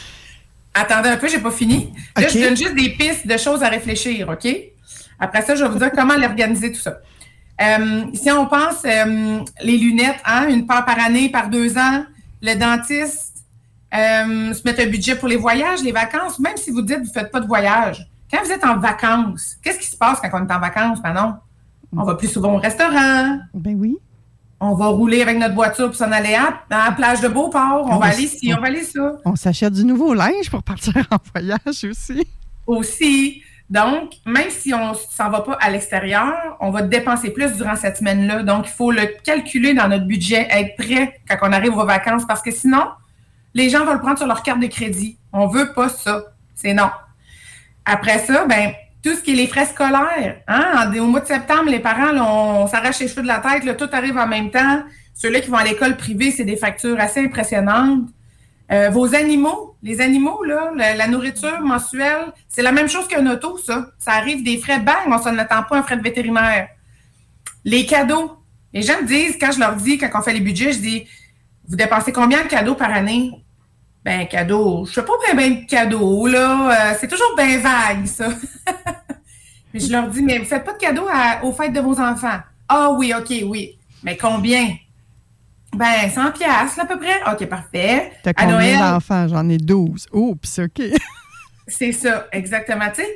Attendez 0.75 1.11
un 1.11 1.17
peu, 1.17 1.29
j'ai 1.29 1.39
pas 1.41 1.51
fini. 1.51 1.93
Là, 2.17 2.29
je 2.29 2.39
donne 2.39 2.57
juste 2.57 2.75
des 2.75 2.91
pistes 2.91 3.27
de 3.27 3.37
choses 3.37 3.63
à 3.63 3.69
réfléchir, 3.69 4.29
OK? 4.29 4.49
Après 5.21 5.43
ça, 5.43 5.55
je 5.55 5.63
vais 5.65 5.71
vous 5.71 5.79
dire 5.79 5.93
comment 5.93 6.17
l'organiser 6.17 6.73
tout 6.73 6.81
ça. 6.81 6.99
Euh, 7.61 8.05
si 8.15 8.31
on 8.31 8.47
pense 8.47 8.85
euh, 8.85 9.41
les 9.63 9.77
lunettes, 9.77 10.21
hein, 10.25 10.49
une 10.49 10.67
paire 10.67 10.85
par 10.85 10.99
année, 10.99 11.29
par 11.29 11.49
deux 11.49 11.77
ans, 11.77 12.05
le 12.41 12.55
dentiste, 12.55 13.45
euh, 13.95 14.53
se 14.55 14.63
mettre 14.65 14.81
un 14.81 14.87
budget 14.87 15.17
pour 15.17 15.29
les 15.29 15.37
voyages, 15.37 15.83
les 15.83 15.93
vacances, 15.93 16.39
même 16.39 16.57
si 16.57 16.71
vous 16.71 16.83
dites 16.83 16.97
que 16.97 17.03
vous 17.03 17.09
ne 17.09 17.13
faites 17.13 17.31
pas 17.31 17.41
de 17.41 17.47
voyage. 17.47 18.09
Quand 18.33 18.43
vous 18.45 18.51
êtes 18.51 18.65
en 18.65 18.79
vacances, 18.79 19.57
qu'est-ce 19.63 19.79
qui 19.79 19.87
se 19.87 19.97
passe 19.97 20.19
quand 20.21 20.31
on 20.33 20.47
est 20.47 20.53
en 20.53 20.59
vacances, 20.59 21.03
Manon? 21.03 21.35
On 21.95 22.05
va 22.05 22.15
plus 22.15 22.29
souvent 22.29 22.55
au 22.55 22.59
restaurant. 22.59 23.39
Ben 23.53 23.77
oui. 23.79 23.99
On 24.59 24.75
va 24.75 24.87
rouler 24.87 25.21
avec 25.21 25.39
notre 25.39 25.55
voiture 25.55 25.89
pour 25.89 25.97
s'en 25.97 26.11
aller 26.11 26.35
à, 26.35 26.63
la 26.71 26.93
plage 26.93 27.21
de 27.21 27.29
Beauport. 27.29 27.87
On, 27.91 27.99
va 27.99 28.07
aller 28.07 28.23
ici, 28.23 28.55
on, 28.57 28.61
va 28.61 28.69
aller 28.69 28.85
ça. 28.85 29.17
On 29.27 29.37
s'achète 29.37 29.75
du 29.75 29.85
nouveau 29.85 30.15
linge 30.15 30.49
pour 30.51 30.63
partir 30.63 30.95
en 31.11 31.19
voyage 31.35 31.85
aussi. 31.91 32.27
Aussi. 32.67 33.43
Donc, 33.69 34.15
même 34.25 34.49
si 34.49 34.73
on 34.73 34.91
ne 34.91 34.95
s'en 34.95 35.29
va 35.29 35.41
pas 35.41 35.59
à 35.61 35.71
l'extérieur, 35.71 36.57
on 36.61 36.71
va 36.71 36.83
dépenser 36.83 37.31
plus 37.31 37.53
durant 37.57 37.77
cette 37.77 37.99
semaine-là. 37.99 38.45
Donc, 38.45 38.67
il 38.67 38.73
faut 38.73 38.93
le 38.93 39.03
calculer 39.25 39.75
dans 39.75 39.89
notre 39.89 40.07
budget, 40.07 40.47
être 40.51 40.77
prêt 40.77 41.21
quand 41.29 41.37
on 41.43 41.53
arrive 41.53 41.77
aux 41.77 41.85
vacances, 41.85 42.25
parce 42.27 42.41
que 42.41 42.51
sinon, 42.51 42.85
les 43.53 43.69
gens 43.69 43.85
vont 43.85 43.95
le 43.95 44.01
prendre 44.01 44.17
sur 44.19 44.27
leur 44.27 44.43
carte 44.43 44.61
de 44.61 44.69
crédit. 44.69 45.19
On 45.33 45.49
veut 45.49 45.73
pas 45.75 45.89
ça. 45.89 46.23
C'est 46.55 46.73
non. 46.73 46.91
Après 47.85 48.19
ça, 48.21 48.45
ben 48.47 48.73
tout 49.03 49.15
ce 49.15 49.23
qui 49.23 49.33
est 49.33 49.37
les 49.37 49.47
frais 49.47 49.67
scolaires. 49.67 50.41
Hein? 50.47 50.93
Au 50.99 51.07
mois 51.07 51.21
de 51.21 51.27
septembre, 51.27 51.69
les 51.69 51.81
parents, 51.81 52.17
on, 52.17 52.67
s'arrache 52.67 53.01
les 53.01 53.09
cheveux 53.09 53.23
de 53.23 53.27
la 53.27 53.39
tête, 53.39 53.77
tout 53.77 53.89
arrive 53.93 54.17
en 54.17 54.29
même 54.29 54.51
temps. 54.51 54.83
Ceux-là 55.15 55.41
qui 55.41 55.51
vont 55.51 55.57
à 55.57 55.65
l'école 55.65 55.97
privée, 55.97 56.31
c'est 56.31 56.45
des 56.45 56.57
factures 56.57 56.99
assez 57.01 57.21
impressionnantes. 57.21 58.09
Euh, 58.71 58.89
vos 58.91 59.15
animaux, 59.15 59.77
les 59.83 60.01
animaux, 60.01 60.45
là, 60.45 60.71
la, 60.75 61.09
nourriture 61.09 61.61
mensuelle, 61.61 62.33
c'est 62.49 62.63
la 62.63 62.73
même 62.73 62.89
chose 62.89 63.07
qu'un 63.09 63.27
auto, 63.27 63.59
ça. 63.59 63.89
Ça 63.99 64.13
arrive 64.13 64.43
des 64.43 64.57
frais, 64.59 64.79
bang, 64.79 65.09
on 65.09 65.19
s'en 65.19 65.37
attend 65.37 65.65
pas 65.65 65.79
un 65.79 65.83
frais 65.83 65.97
de 65.97 66.03
vétérinaire. 66.03 66.69
Les 67.65 67.85
cadeaux. 67.85 68.39
Les 68.73 68.83
gens 68.83 69.03
me 69.03 69.07
disent, 69.07 69.37
quand 69.39 69.53
je 69.53 69.59
leur 69.59 69.77
dis, 69.77 69.99
quand 69.99 70.09
on 70.15 70.23
fait 70.23 70.33
les 70.33 70.41
budgets, 70.41 70.73
je 70.73 70.79
dis, 70.79 71.07
vous 71.69 71.77
dépensez 71.77 72.13
combien 72.13 72.43
de 72.43 72.49
cadeaux 72.49 72.75
par 72.75 72.91
année? 72.91 73.42
Ben, 74.05 74.27
cadeaux, 74.27 74.85
je 74.85 74.95
sais 74.95 75.05
pas 75.05 75.13
bien, 75.35 75.51
de 75.51 75.67
cadeaux, 75.67 76.27
là. 76.27 76.71
Euh, 76.71 76.97
c'est 76.99 77.09
toujours 77.09 77.37
bien 77.37 77.59
vague, 77.59 78.07
ça. 78.07 78.29
Mais 79.73 79.81
je 79.81 79.91
leur 79.91 80.09
dis, 80.09 80.23
mais 80.23 80.39
vous 80.39 80.45
faites 80.45 80.65
pas 80.65 80.75
de 80.75 80.79
cadeaux 80.79 81.09
aux 81.43 81.53
fêtes 81.53 81.73
de 81.73 81.81
vos 81.81 81.99
enfants? 81.99 82.41
Ah 82.69 82.91
oui, 82.91 83.15
OK, 83.17 83.33
oui. 83.47 83.79
Mais 84.03 84.19
combien? 84.19 84.77
Ben, 85.75 86.11
100 86.11 86.33
pièces 86.33 86.79
à 86.79 86.85
peu 86.85 86.99
près. 86.99 87.23
OK, 87.33 87.47
parfait. 87.47 88.13
T'as 88.23 88.35
combien 88.35 88.79
d'enfants? 88.79 89.29
J'en 89.29 89.49
ai 89.49 89.57
12. 89.57 90.09
Oups, 90.13 90.59
OK. 90.59 90.83
c'est 91.67 91.93
ça, 91.93 92.27
exactement. 92.33 92.91
Tu 92.95 93.03
sais, 93.03 93.09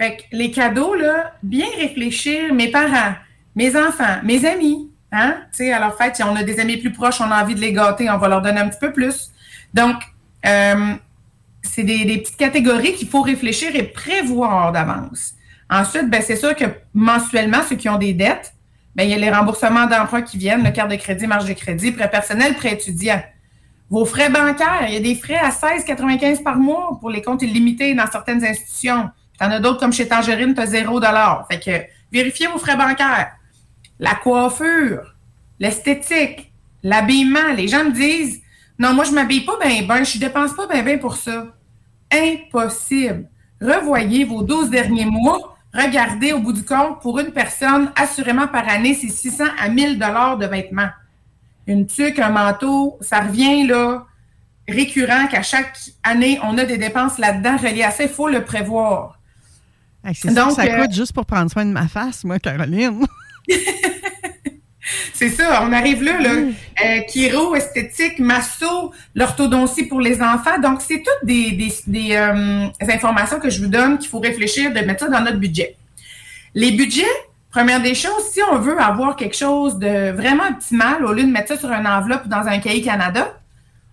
fait 0.00 0.16
que 0.16 0.22
les 0.32 0.50
cadeaux, 0.50 0.94
là, 0.94 1.34
bien 1.42 1.66
réfléchir, 1.76 2.54
mes 2.54 2.70
parents, 2.70 3.14
mes 3.54 3.76
enfants, 3.76 4.20
mes 4.24 4.46
amis, 4.46 4.90
hein? 5.12 5.36
Tu 5.52 5.58
sais, 5.58 5.72
à 5.72 5.80
leur 5.80 5.96
fête, 5.98 6.16
si 6.16 6.22
on 6.22 6.34
a 6.34 6.42
des 6.42 6.58
amis 6.60 6.78
plus 6.78 6.92
proches, 6.92 7.20
on 7.20 7.30
a 7.30 7.42
envie 7.42 7.54
de 7.54 7.60
les 7.60 7.74
gâter, 7.74 8.08
on 8.08 8.16
va 8.16 8.28
leur 8.28 8.40
donner 8.40 8.60
un 8.60 8.68
petit 8.68 8.80
peu 8.80 8.92
plus. 8.92 9.30
Donc, 9.74 9.96
euh, 10.46 10.94
c'est 11.62 11.82
des, 11.82 12.18
petites 12.18 12.36
catégories 12.36 12.94
qu'il 12.94 13.08
faut 13.08 13.22
réfléchir 13.22 13.74
et 13.74 13.82
prévoir 13.82 14.72
d'avance. 14.72 15.34
Ensuite, 15.70 16.08
ben, 16.08 16.22
c'est 16.22 16.36
sûr 16.36 16.54
que 16.54 16.64
mensuellement, 16.94 17.62
ceux 17.68 17.76
qui 17.76 17.88
ont 17.88 17.98
des 17.98 18.14
dettes, 18.14 18.54
ben, 18.94 19.04
il 19.04 19.10
y 19.10 19.14
a 19.14 19.18
les 19.18 19.30
remboursements 19.30 19.86
d'emprunt 19.86 20.22
qui 20.22 20.38
viennent, 20.38 20.64
le 20.64 20.70
carte 20.70 20.90
de 20.90 20.96
crédit, 20.96 21.26
marge 21.26 21.46
de 21.46 21.52
crédit, 21.52 21.92
prêt 21.92 22.10
personnel, 22.10 22.54
prêt 22.54 22.72
étudiant. 22.72 23.22
Vos 23.90 24.04
frais 24.04 24.28
bancaires, 24.28 24.86
il 24.88 24.94
y 24.94 24.96
a 24.96 25.00
des 25.00 25.14
frais 25.14 25.38
à 25.38 25.50
16,95 25.50 26.42
par 26.42 26.56
mois 26.56 26.98
pour 27.00 27.10
les 27.10 27.22
comptes 27.22 27.42
illimités 27.42 27.94
dans 27.94 28.06
certaines 28.10 28.44
institutions. 28.44 29.10
Tu 29.38 29.46
en 29.46 29.50
as 29.50 29.60
d'autres 29.60 29.80
comme 29.80 29.92
chez 29.92 30.06
Tangerine, 30.06 30.54
tu 30.54 30.60
as 30.60 30.66
0 30.66 31.00
Fait 31.50 31.60
que 31.60 31.86
vérifiez 32.12 32.48
vos 32.48 32.58
frais 32.58 32.76
bancaires. 32.76 33.32
La 33.98 34.14
coiffure, 34.14 35.14
l'esthétique, 35.58 36.52
l'habillement. 36.82 37.52
Les 37.56 37.68
gens 37.68 37.84
me 37.84 37.92
disent 37.92 38.42
Non, 38.78 38.94
moi, 38.94 39.04
je 39.04 39.12
m'habille 39.12 39.44
pas 39.44 39.58
bien, 39.62 39.82
ben, 39.82 40.04
je 40.04 40.18
dépense 40.18 40.54
pas 40.54 40.66
bien, 40.66 40.82
ben 40.82 40.98
pour 40.98 41.16
ça. 41.16 41.46
Impossible. 42.12 43.28
Revoyez 43.60 44.24
vos 44.24 44.42
12 44.42 44.70
derniers 44.70 45.06
mois. 45.06 45.56
Regardez 45.74 46.32
au 46.32 46.38
bout 46.38 46.52
du 46.52 46.64
compte, 46.64 47.00
pour 47.00 47.18
une 47.18 47.32
personne, 47.32 47.92
assurément 47.96 48.48
par 48.48 48.68
année, 48.68 48.94
c'est 48.94 49.08
600 49.08 49.44
à 49.58 49.68
1000 49.68 49.98
dollars 49.98 50.38
de 50.38 50.46
vêtements. 50.46 50.88
Une 51.66 51.86
tuque, 51.86 52.18
un 52.18 52.30
manteau, 52.30 52.96
ça 53.00 53.20
revient 53.20 53.66
là 53.66 54.06
récurrent 54.68 55.26
qu'à 55.28 55.42
chaque 55.42 55.76
année, 56.02 56.38
on 56.42 56.56
a 56.58 56.64
des 56.64 56.78
dépenses 56.78 57.18
là-dedans 57.18 57.56
reliées 57.56 57.84
à 57.84 57.90
ça. 57.90 58.04
Il 58.04 58.10
faut 58.10 58.28
le 58.28 58.44
prévoir. 58.44 59.18
Ça 60.14 60.38
euh, 60.38 60.82
coûte 60.82 60.92
juste 60.92 61.12
pour 61.12 61.26
prendre 61.26 61.50
soin 61.50 61.64
de 61.64 61.72
ma 61.72 61.88
face, 61.88 62.24
moi, 62.24 62.38
Caroline. 62.38 63.04
C'est 65.12 65.30
ça, 65.30 65.62
on 65.62 65.72
arrive 65.72 66.02
là, 66.02 66.20
là. 66.20 66.30
Euh, 66.30 67.00
chiro, 67.08 67.54
esthétique, 67.54 68.18
masso, 68.18 68.92
l'orthodontie 69.14 69.84
pour 69.84 70.00
les 70.00 70.22
enfants. 70.22 70.58
Donc, 70.62 70.80
c'est 70.80 71.02
toutes 71.02 71.26
des, 71.26 71.72
euh, 72.12 72.66
informations 72.80 73.40
que 73.40 73.50
je 73.50 73.60
vous 73.60 73.68
donne 73.68 73.98
qu'il 73.98 74.08
faut 74.08 74.20
réfléchir 74.20 74.72
de 74.72 74.80
mettre 74.80 75.04
ça 75.04 75.10
dans 75.10 75.20
notre 75.20 75.38
budget. 75.38 75.76
Les 76.54 76.72
budgets, 76.72 77.04
première 77.50 77.82
des 77.82 77.94
choses, 77.94 78.30
si 78.32 78.40
on 78.50 78.58
veut 78.58 78.78
avoir 78.80 79.16
quelque 79.16 79.36
chose 79.36 79.78
de 79.78 80.10
vraiment 80.12 80.48
optimal, 80.48 81.04
au 81.04 81.12
lieu 81.12 81.24
de 81.24 81.30
mettre 81.30 81.48
ça 81.48 81.58
sur 81.58 81.70
une 81.70 81.86
enveloppe 81.86 82.26
ou 82.26 82.28
dans 82.28 82.46
un 82.46 82.58
cahier 82.58 82.82
Canada, 82.82 83.34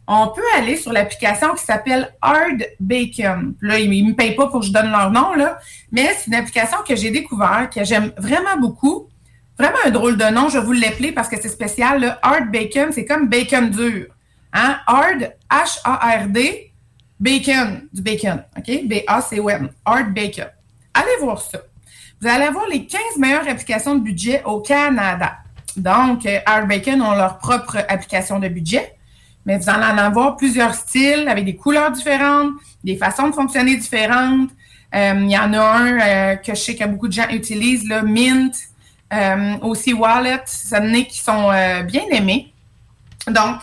on 0.07 0.27
peut 0.27 0.41
aller 0.55 0.77
sur 0.77 0.93
l'application 0.93 1.53
qui 1.55 1.63
s'appelle 1.63 2.11
Hard 2.21 2.63
Bacon. 2.79 3.55
Là, 3.61 3.79
ils 3.79 3.89
ne 4.05 4.09
me 4.11 4.15
payent 4.15 4.35
pas 4.35 4.47
pour 4.47 4.59
que 4.59 4.67
je 4.67 4.71
donne 4.71 4.91
leur 4.91 5.09
nom, 5.11 5.33
là, 5.33 5.57
mais 5.91 6.13
c'est 6.15 6.27
une 6.27 6.35
application 6.35 6.77
que 6.87 6.95
j'ai 6.95 7.09
découvert, 7.09 7.69
que 7.73 7.83
j'aime 7.83 8.11
vraiment 8.17 8.57
beaucoup. 8.59 9.07
Vraiment 9.57 9.77
un 9.85 9.91
drôle 9.91 10.17
de 10.17 10.25
nom, 10.25 10.49
je 10.49 10.57
vais 10.57 10.65
vous 10.65 10.73
l'appeler 10.73 11.11
parce 11.11 11.29
que 11.29 11.41
c'est 11.41 11.49
spécial. 11.49 12.17
Hard 12.21 12.51
Bacon, 12.51 12.91
c'est 12.91 13.05
comme 13.05 13.29
bacon 13.29 13.69
dur. 13.69 14.07
Hein? 14.51 14.77
Hard, 14.85 15.33
H-A-R-D, 15.49 16.71
bacon, 17.19 17.87
du 17.93 18.01
bacon. 18.01 18.43
OK? 18.57 18.87
B-A-C-O-N. 18.87 19.69
Hard 19.85 20.13
Bacon. 20.13 20.47
Allez 20.93 21.17
voir 21.21 21.41
ça. 21.41 21.59
Vous 22.21 22.27
allez 22.27 22.45
avoir 22.45 22.67
les 22.67 22.85
15 22.85 23.17
meilleures 23.17 23.47
applications 23.47 23.95
de 23.95 24.01
budget 24.01 24.41
au 24.45 24.59
Canada. 24.59 25.37
Donc, 25.77 26.25
euh, 26.25 26.39
Hard 26.45 26.67
Bacon 26.67 27.01
ont 27.01 27.15
leur 27.15 27.37
propre 27.37 27.77
application 27.89 28.39
de 28.39 28.47
budget, 28.47 28.95
mais 29.45 29.57
vous 29.57 29.69
allez 29.69 29.85
en 29.85 29.97
avoir 29.97 30.37
plusieurs 30.37 30.73
styles 30.73 31.27
avec 31.27 31.45
des 31.45 31.55
couleurs 31.55 31.91
différentes, 31.91 32.51
des 32.83 32.95
façons 32.95 33.29
de 33.29 33.33
fonctionner 33.33 33.75
différentes. 33.75 34.49
Euh, 34.93 35.13
il 35.17 35.29
y 35.29 35.37
en 35.37 35.53
a 35.53 35.59
un 35.59 35.99
euh, 35.99 36.35
que 36.37 36.55
je 36.55 36.59
sais 36.59 36.75
que 36.75 36.85
beaucoup 36.85 37.07
de 37.07 37.13
gens 37.13 37.27
utilisent, 37.29 37.87
là, 37.87 38.01
Mint, 38.01 38.55
aussi 39.61 39.93
Wallet, 39.93 40.41
ça 40.45 40.79
donné 40.79 41.07
qui 41.07 41.19
sont 41.19 41.51
euh, 41.51 41.83
bien 41.83 42.03
aimés. 42.11 42.53
Donc, 43.27 43.59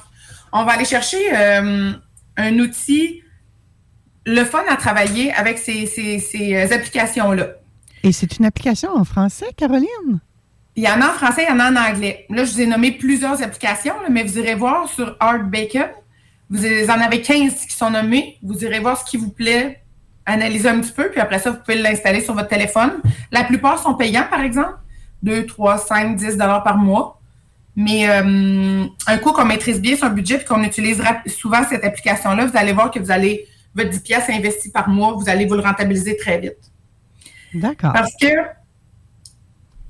on 0.52 0.64
va 0.64 0.72
aller 0.72 0.84
chercher 0.84 1.18
euh, 1.34 1.92
un 2.36 2.58
outil, 2.58 3.22
le 4.26 4.44
fun 4.44 4.62
à 4.68 4.76
travailler 4.76 5.32
avec 5.32 5.58
ces, 5.58 6.72
applications-là. 6.72 7.48
Et 8.02 8.12
c'est 8.12 8.38
une 8.38 8.44
application 8.44 8.90
en 8.94 9.04
français, 9.04 9.46
Caroline? 9.56 10.20
Il 10.74 10.84
y 10.84 10.88
en 10.88 11.00
a 11.00 11.10
en 11.10 11.12
français, 11.12 11.44
il 11.48 11.50
y 11.50 11.52
en 11.52 11.60
a 11.60 11.70
en 11.70 11.76
anglais. 11.76 12.26
Là, 12.30 12.44
je 12.44 12.52
vous 12.52 12.60
ai 12.60 12.66
nommé 12.66 12.92
plusieurs 12.92 13.42
applications, 13.42 13.94
mais 14.10 14.22
vous 14.24 14.38
irez 14.38 14.54
voir 14.54 14.88
sur 14.88 15.16
Art 15.20 15.44
Bacon. 15.44 15.90
Vous 16.48 16.64
en 16.64 17.00
avez 17.00 17.20
15 17.20 17.66
qui 17.66 17.74
sont 17.74 17.90
nommés. 17.90 18.38
Vous 18.42 18.64
irez 18.64 18.80
voir 18.80 18.98
ce 18.98 19.04
qui 19.04 19.16
vous 19.16 19.30
plaît, 19.30 19.82
analyser 20.26 20.68
un 20.68 20.80
petit 20.80 20.92
peu, 20.92 21.10
puis 21.10 21.20
après 21.20 21.38
ça, 21.38 21.50
vous 21.50 21.58
pouvez 21.58 21.78
l'installer 21.78 22.22
sur 22.22 22.34
votre 22.34 22.48
téléphone. 22.48 23.00
La 23.30 23.44
plupart 23.44 23.78
sont 23.78 23.94
payants, 23.94 24.26
par 24.28 24.40
exemple. 24.40 24.74
2, 25.22 25.46
3, 25.46 25.78
5, 25.78 26.16
10 26.16 26.36
dollars 26.36 26.62
par 26.62 26.76
mois. 26.76 27.20
Mais 27.74 28.08
euh, 28.08 28.84
un 29.06 29.18
coup 29.18 29.32
qu'on 29.32 29.46
maîtrise 29.46 29.80
bien 29.80 29.96
son 29.96 30.10
budget 30.10 30.40
et 30.42 30.44
qu'on 30.44 30.62
utilise 30.62 31.02
souvent 31.26 31.62
cette 31.68 31.84
application-là, 31.84 32.46
vous 32.46 32.56
allez 32.56 32.72
voir 32.72 32.90
que 32.90 32.98
vous 32.98 33.10
allez, 33.10 33.46
votre 33.74 33.90
10 33.90 34.00
pièces 34.00 34.28
investi 34.28 34.70
par 34.70 34.88
mois, 34.88 35.12
vous 35.12 35.28
allez 35.28 35.46
vous 35.46 35.54
le 35.54 35.62
rentabiliser 35.62 36.16
très 36.16 36.38
vite. 36.38 36.58
D'accord. 37.54 37.92
Parce 37.92 38.14
que, 38.20 38.26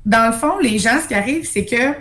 dans 0.06 0.30
le 0.30 0.32
fond, 0.32 0.58
les 0.60 0.78
gens, 0.78 1.00
ce 1.02 1.08
qui 1.08 1.14
arrive, 1.14 1.44
c'est 1.44 1.64
que 1.64 1.94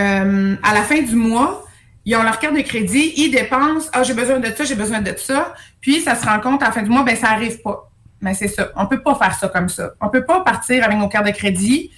euh, 0.00 0.56
à 0.62 0.74
la 0.74 0.82
fin 0.82 1.00
du 1.00 1.16
mois, 1.16 1.64
ils 2.04 2.16
ont 2.16 2.22
leur 2.22 2.38
carte 2.38 2.56
de 2.56 2.62
crédit, 2.62 3.14
ils 3.16 3.30
dépensent, 3.30 3.88
ah, 3.92 4.02
j'ai 4.02 4.14
besoin 4.14 4.38
de 4.38 4.48
ça, 4.54 4.64
j'ai 4.64 4.74
besoin 4.74 5.00
de 5.00 5.14
ça. 5.16 5.54
Puis, 5.80 6.00
ça 6.00 6.14
se 6.14 6.26
rend 6.26 6.40
compte 6.40 6.62
à 6.62 6.66
la 6.66 6.72
fin 6.72 6.82
du 6.82 6.90
mois, 6.90 7.04
ben 7.04 7.16
ça 7.16 7.30
n'arrive 7.30 7.62
pas. 7.62 7.90
Mais 8.20 8.34
c'est 8.34 8.48
ça. 8.48 8.70
On 8.76 8.84
ne 8.84 8.88
peut 8.88 9.02
pas 9.02 9.14
faire 9.14 9.34
ça 9.34 9.48
comme 9.48 9.68
ça. 9.68 9.92
On 10.00 10.06
ne 10.06 10.10
peut 10.10 10.24
pas 10.24 10.40
partir 10.40 10.84
avec 10.84 10.98
nos 10.98 11.08
cartes 11.08 11.26
de 11.26 11.32
crédit 11.32 11.90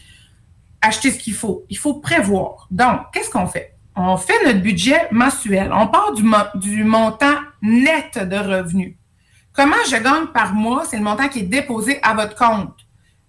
acheter 0.85 1.11
ce 1.11 1.19
qu'il 1.19 1.35
faut. 1.35 1.65
Il 1.71 1.79
faut 1.79 1.95
prévoir. 1.95 2.67
Donc, 2.71 3.01
qu'est-ce 3.13 3.31
qu'on 3.31 3.47
fait? 3.47 3.75
On 3.97 4.17
fait 4.17 4.45
notre 4.45 4.61
budget 4.61 5.09
mensuel. 5.11 5.71
On 5.73 5.87
part 5.87 6.13
du, 6.13 6.85
montant 6.85 7.37
net 7.63 8.19
de 8.19 8.37
revenus. 8.37 8.97
Comment 9.53 9.77
je 9.89 9.97
gagne 9.97 10.27
par 10.33 10.53
mois? 10.53 10.85
C'est 10.85 10.97
le 10.97 11.03
montant 11.03 11.29
qui 11.29 11.41
est 11.41 11.43
déposé 11.43 12.01
à 12.03 12.15
votre 12.15 12.35
compte. 12.35 12.75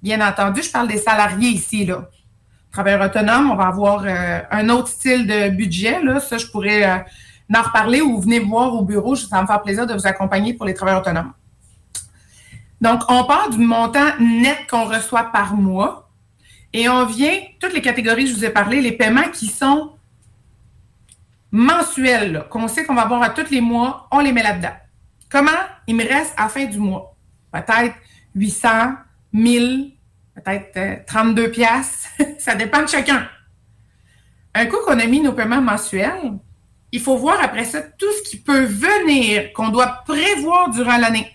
Bien 0.01 0.27
entendu, 0.27 0.61
je 0.61 0.71
parle 0.71 0.87
des 0.87 0.97
salariés 0.97 1.49
ici. 1.49 1.85
Là. 1.85 2.09
Travailleurs 2.71 3.05
autonomes, 3.05 3.51
on 3.51 3.55
va 3.55 3.67
avoir 3.67 4.03
euh, 4.05 4.39
un 4.51 4.69
autre 4.69 4.89
style 4.89 5.25
de 5.25 5.49
budget. 5.49 5.99
Ça, 6.19 6.37
je 6.37 6.47
pourrais 6.47 6.83
euh, 6.83 6.97
en 7.55 7.61
reparler 7.61 8.01
ou 8.01 8.19
venez 8.19 8.39
voir 8.39 8.73
au 8.73 8.81
bureau. 8.81 9.15
Ça 9.15 9.27
va 9.31 9.43
me 9.43 9.47
faire 9.47 9.61
plaisir 9.61 9.85
de 9.85 9.93
vous 9.93 10.07
accompagner 10.07 10.53
pour 10.53 10.65
les 10.65 10.73
travailleurs 10.73 11.01
autonomes. 11.01 11.31
Donc, 12.81 13.01
on 13.07 13.23
part 13.23 13.49
du 13.49 13.59
montant 13.59 14.19
net 14.19 14.67
qu'on 14.69 14.85
reçoit 14.85 15.31
par 15.31 15.55
mois 15.55 16.04
et 16.77 16.89
on 16.89 17.05
vient, 17.05 17.39
toutes 17.61 17.71
les 17.71 17.81
catégories, 17.81 18.27
je 18.27 18.33
vous 18.33 18.43
ai 18.43 18.49
parlé, 18.49 18.81
les 18.81 18.91
paiements 18.91 19.29
qui 19.31 19.47
sont 19.47 19.93
mensuels, 21.49 22.47
qu'on 22.49 22.67
sait 22.67 22.83
qu'on 22.83 22.95
va 22.95 23.03
avoir 23.03 23.23
à 23.23 23.29
tous 23.29 23.49
les 23.49 23.61
mois, 23.61 24.09
on 24.11 24.19
les 24.19 24.33
met 24.33 24.43
là-dedans. 24.43 24.75
Comment? 25.29 25.51
Il 25.87 25.95
me 25.95 26.03
reste 26.05 26.33
à 26.35 26.43
la 26.43 26.49
fin 26.49 26.65
du 26.65 26.77
mois. 26.77 27.15
Peut-être 27.53 27.95
800, 28.35 28.95
1000, 29.31 29.93
peut-être 30.35 31.05
32 31.05 31.43
euh, 31.43 31.49
piastres. 31.49 32.09
Ça 32.39 32.55
dépend 32.55 32.81
de 32.81 32.89
chacun. 32.89 33.25
Un 34.53 34.65
coup 34.65 34.79
qu'on 34.85 34.99
a 34.99 35.05
mis 35.05 35.21
nos 35.21 35.31
paiements 35.31 35.61
mensuels, 35.61 36.33
il 36.91 36.99
faut 36.99 37.15
voir 37.15 37.41
après 37.41 37.63
ça 37.63 37.83
tout 37.83 38.11
ce 38.17 38.29
qui 38.29 38.37
peut 38.37 38.65
venir, 38.65 39.53
qu'on 39.53 39.69
doit 39.69 40.03
prévoir 40.05 40.71
durant 40.71 40.97
l'année. 40.97 41.31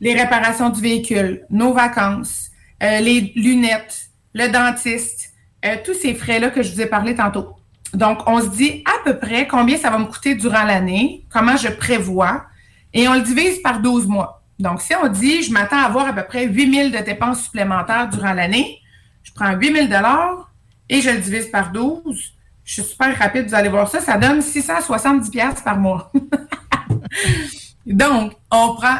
Les 0.00 0.14
réparations 0.14 0.70
du 0.70 0.80
véhicule, 0.80 1.46
nos 1.50 1.72
vacances, 1.72 2.52
euh, 2.82 3.00
les 3.00 3.32
lunettes, 3.36 4.10
le 4.34 4.48
dentiste, 4.48 5.32
euh, 5.64 5.76
tous 5.84 5.94
ces 5.94 6.14
frais-là 6.14 6.50
que 6.50 6.62
je 6.62 6.72
vous 6.72 6.80
ai 6.80 6.86
parlé 6.86 7.14
tantôt. 7.14 7.54
Donc, 7.94 8.26
on 8.26 8.40
se 8.40 8.48
dit 8.48 8.82
à 8.86 9.04
peu 9.04 9.18
près 9.18 9.46
combien 9.46 9.76
ça 9.76 9.90
va 9.90 9.98
me 9.98 10.06
coûter 10.06 10.34
durant 10.34 10.64
l'année, 10.64 11.24
comment 11.32 11.56
je 11.56 11.68
prévois, 11.68 12.44
et 12.92 13.08
on 13.08 13.14
le 13.14 13.22
divise 13.22 13.60
par 13.60 13.80
12 13.80 14.06
mois. 14.06 14.42
Donc, 14.58 14.80
si 14.80 14.94
on 14.94 15.08
dit, 15.08 15.42
je 15.42 15.52
m'attends 15.52 15.78
à 15.78 15.86
avoir 15.86 16.06
à 16.08 16.12
peu 16.12 16.24
près 16.24 16.46
8 16.46 16.74
000 16.74 16.88
de 16.90 17.04
dépenses 17.04 17.44
supplémentaires 17.44 18.08
durant 18.08 18.32
l'année, 18.32 18.80
je 19.22 19.32
prends 19.32 19.52
8 19.52 19.88
000 19.88 20.02
et 20.88 21.00
je 21.00 21.10
le 21.10 21.18
divise 21.18 21.48
par 21.48 21.72
12. 21.72 22.34
Je 22.64 22.72
suis 22.72 22.82
super 22.82 23.16
rapide, 23.18 23.48
vous 23.48 23.54
allez 23.54 23.68
voir 23.68 23.88
ça, 23.88 24.00
ça 24.00 24.16
donne 24.16 24.40
670 24.42 25.30
par 25.64 25.76
mois. 25.78 26.10
Donc, 27.86 28.32
on 28.50 28.74
prend 28.74 28.96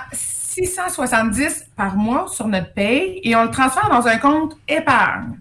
670 0.55 1.67
par 1.77 1.97
mois 1.97 2.27
sur 2.29 2.47
notre 2.47 2.73
paye 2.73 3.21
et 3.25 3.35
on 3.35 3.45
le 3.45 3.51
transfère 3.51 3.89
dans 3.89 4.07
un 4.07 4.19
compte 4.19 4.57
épargne. 4.69 5.39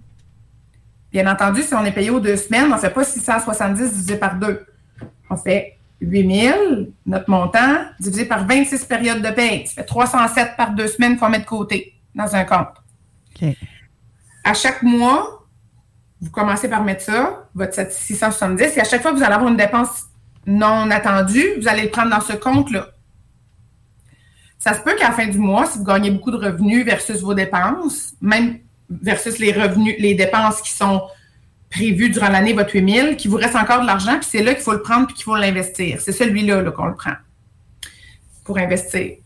Bien 1.11 1.31
entendu, 1.31 1.61
si 1.61 1.73
on 1.75 1.85
est 1.85 1.91
payé 1.91 2.09
aux 2.09 2.19
deux 2.19 2.35
semaines, 2.35 2.71
on 2.71 2.75
ne 2.75 2.79
fait 2.79 2.89
pas 2.89 3.03
670 3.03 3.93
divisé 3.93 4.15
par 4.17 4.35
deux. 4.35 4.65
On 5.29 5.37
fait 5.37 5.77
8000, 6.01 6.91
notre 7.05 7.29
montant, 7.29 7.85
divisé 7.99 8.25
par 8.25 8.47
26 8.47 8.85
périodes 8.85 9.21
de 9.21 9.29
paye. 9.29 9.67
Ça 9.67 9.75
fait 9.75 9.85
307 9.85 10.57
par 10.57 10.71
deux 10.71 10.87
semaines 10.87 11.17
qu'on 11.17 11.29
met 11.29 11.39
de 11.39 11.45
côté 11.45 11.93
dans 12.15 12.35
un 12.35 12.43
compte. 12.43 12.73
À 14.43 14.53
chaque 14.55 14.81
mois, 14.81 15.45
vous 16.21 16.31
commencez 16.31 16.67
par 16.67 16.83
mettre 16.83 17.03
ça, 17.03 17.47
votre 17.53 17.91
670, 17.91 18.77
et 18.77 18.81
à 18.81 18.83
chaque 18.83 19.03
fois 19.03 19.11
que 19.11 19.17
vous 19.17 19.23
allez 19.23 19.35
avoir 19.35 19.51
une 19.51 19.57
dépense 19.57 20.05
non 20.47 20.89
attendue, 20.89 21.45
vous 21.59 21.67
allez 21.67 21.83
le 21.83 21.89
prendre 21.89 22.09
dans 22.09 22.21
ce 22.21 22.33
compte-là. 22.33 22.92
Ça 24.63 24.73
se 24.73 24.79
peut 24.79 24.95
qu'à 24.95 25.09
la 25.09 25.13
fin 25.13 25.27
du 25.27 25.37
mois, 25.37 25.65
si 25.65 25.77
vous 25.77 25.83
gagnez 25.83 26.09
beaucoup 26.09 26.31
de 26.31 26.37
revenus 26.37 26.85
versus 26.85 27.19
vos 27.19 27.33
dépenses, 27.33 28.13
même 28.21 28.59
versus 28.89 29.37
les 29.37 29.51
revenus, 29.51 29.95
les 29.99 30.15
dépenses 30.15 30.61
qui 30.61 30.71
sont 30.71 31.01
prévues 31.69 32.09
durant 32.09 32.29
l'année, 32.29 32.53
votre 32.53 32.73
8000, 32.73 33.17
qu'il 33.17 33.29
vous 33.29 33.35
reste 33.35 33.57
encore 33.57 33.81
de 33.81 33.85
l'argent, 33.85 34.13
puis 34.13 34.29
c'est 34.31 34.41
là 34.41 34.53
qu'il 34.53 34.63
faut 34.63 34.71
le 34.71 34.81
prendre 34.81 35.07
puis 35.07 35.15
qu'il 35.15 35.25
faut 35.25 35.35
l'investir. 35.35 35.99
C'est 35.99 36.13
celui-là 36.13 36.61
-là, 36.61 36.71
qu'on 36.71 36.85
le 36.85 36.95
prend 36.95 37.15
pour 38.45 38.57
investir. 38.57 39.17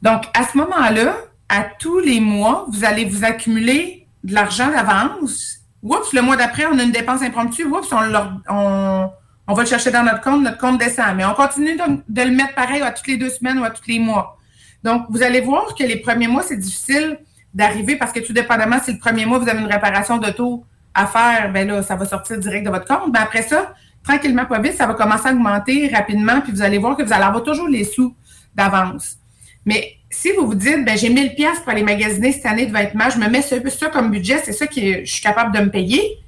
Donc, 0.00 0.22
à 0.32 0.46
ce 0.46 0.56
moment-là, 0.56 1.14
à 1.50 1.64
tous 1.78 1.98
les 1.98 2.20
mois, 2.20 2.64
vous 2.70 2.82
allez 2.86 3.04
vous 3.04 3.22
accumuler 3.22 4.06
de 4.24 4.32
l'argent 4.32 4.70
d'avance. 4.70 5.58
Oups, 5.82 6.10
le 6.14 6.22
mois 6.22 6.36
d'après, 6.36 6.64
on 6.64 6.78
a 6.78 6.82
une 6.82 6.92
dépense 6.92 7.20
impromptue. 7.20 7.66
Oups, 7.66 7.92
on, 7.92 9.10
On 9.46 9.54
va 9.54 9.62
le 9.62 9.68
chercher 9.68 9.90
dans 9.90 10.04
notre 10.04 10.22
compte, 10.22 10.42
notre 10.42 10.56
compte 10.56 10.78
descend. 10.78 11.16
Mais 11.16 11.26
on 11.26 11.34
continue 11.34 11.76
de, 11.76 12.22
le 12.22 12.30
mettre 12.30 12.54
pareil 12.54 12.80
à 12.80 12.92
toutes 12.92 13.08
les 13.08 13.18
deux 13.18 13.28
semaines 13.28 13.58
ou 13.58 13.64
à 13.64 13.70
tous 13.70 13.86
les 13.86 13.98
mois. 13.98 14.38
Donc, 14.82 15.06
vous 15.10 15.22
allez 15.22 15.40
voir 15.40 15.74
que 15.74 15.84
les 15.84 15.96
premiers 15.96 16.28
mois, 16.28 16.42
c'est 16.42 16.56
difficile 16.56 17.18
d'arriver 17.52 17.96
parce 17.96 18.12
que 18.12 18.20
tout 18.20 18.32
dépendamment, 18.32 18.78
si 18.82 18.92
le 18.92 18.98
premier 18.98 19.26
mois, 19.26 19.38
vous 19.38 19.48
avez 19.48 19.60
une 19.60 19.66
réparation 19.66 20.18
d'auto 20.18 20.64
à 20.94 21.06
faire, 21.06 21.50
ben 21.52 21.66
là, 21.68 21.82
ça 21.82 21.96
va 21.96 22.04
sortir 22.04 22.38
direct 22.38 22.64
de 22.64 22.70
votre 22.70 22.86
compte. 22.86 23.12
Ben 23.12 23.20
après 23.22 23.42
ça, 23.42 23.74
tranquillement, 24.02 24.46
pas 24.46 24.60
vite, 24.60 24.74
ça 24.74 24.86
va 24.86 24.94
commencer 24.94 25.28
à 25.28 25.32
augmenter 25.32 25.88
rapidement, 25.88 26.40
puis 26.40 26.52
vous 26.52 26.62
allez 26.62 26.78
voir 26.78 26.96
que 26.96 27.02
vous 27.02 27.12
allez 27.12 27.24
avoir 27.24 27.42
toujours 27.42 27.68
les 27.68 27.84
sous 27.84 28.14
d'avance. 28.54 29.16
Mais 29.64 29.96
si 30.10 30.32
vous 30.32 30.46
vous 30.46 30.54
dites, 30.54 30.84
ben, 30.84 30.96
j'ai 30.96 31.10
1000 31.10 31.34
pièces 31.34 31.60
pour 31.60 31.70
aller 31.70 31.82
magasiner 31.82 32.32
cette 32.32 32.46
année 32.46 32.66
de 32.66 32.72
vêtements, 32.72 33.10
je 33.10 33.18
me 33.18 33.28
mets 33.28 33.42
ça, 33.42 33.88
comme 33.88 34.10
budget, 34.10 34.38
c'est 34.44 34.52
ça 34.52 34.66
que 34.66 35.04
je 35.04 35.10
suis 35.10 35.22
capable 35.22 35.56
de 35.56 35.62
me 35.62 35.70
payer. 35.70 36.18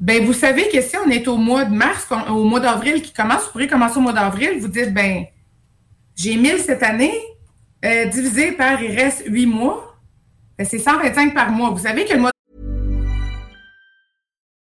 Ben, 0.00 0.24
vous 0.24 0.32
savez 0.32 0.68
que 0.68 0.80
si 0.80 0.96
on 0.96 1.10
est 1.10 1.26
au 1.28 1.36
mois 1.36 1.64
de 1.64 1.74
mars, 1.74 2.08
au 2.28 2.44
mois 2.44 2.60
d'avril 2.60 3.02
qui 3.02 3.12
commence, 3.12 3.44
vous 3.44 3.52
pourrez 3.52 3.66
commencer 3.66 3.98
au 3.98 4.00
mois 4.00 4.12
d'avril, 4.12 4.58
vous 4.60 4.68
dites, 4.68 4.92
ben, 4.92 5.24
j'ai 6.18 6.36
1000 6.36 6.58
cette 6.58 6.82
année, 6.82 7.14
euh, 7.84 8.06
divisé 8.06 8.52
par, 8.52 8.82
il 8.82 8.90
reste 8.90 9.22
8 9.26 9.46
mois, 9.46 9.96
ben, 10.58 10.66
c'est 10.66 10.80
125 10.80 11.32
par 11.32 11.50
mois. 11.52 11.70
Vous 11.70 11.82
savez 11.82 12.04
que 12.04 12.14
le 12.14 12.20
mois 12.20 12.32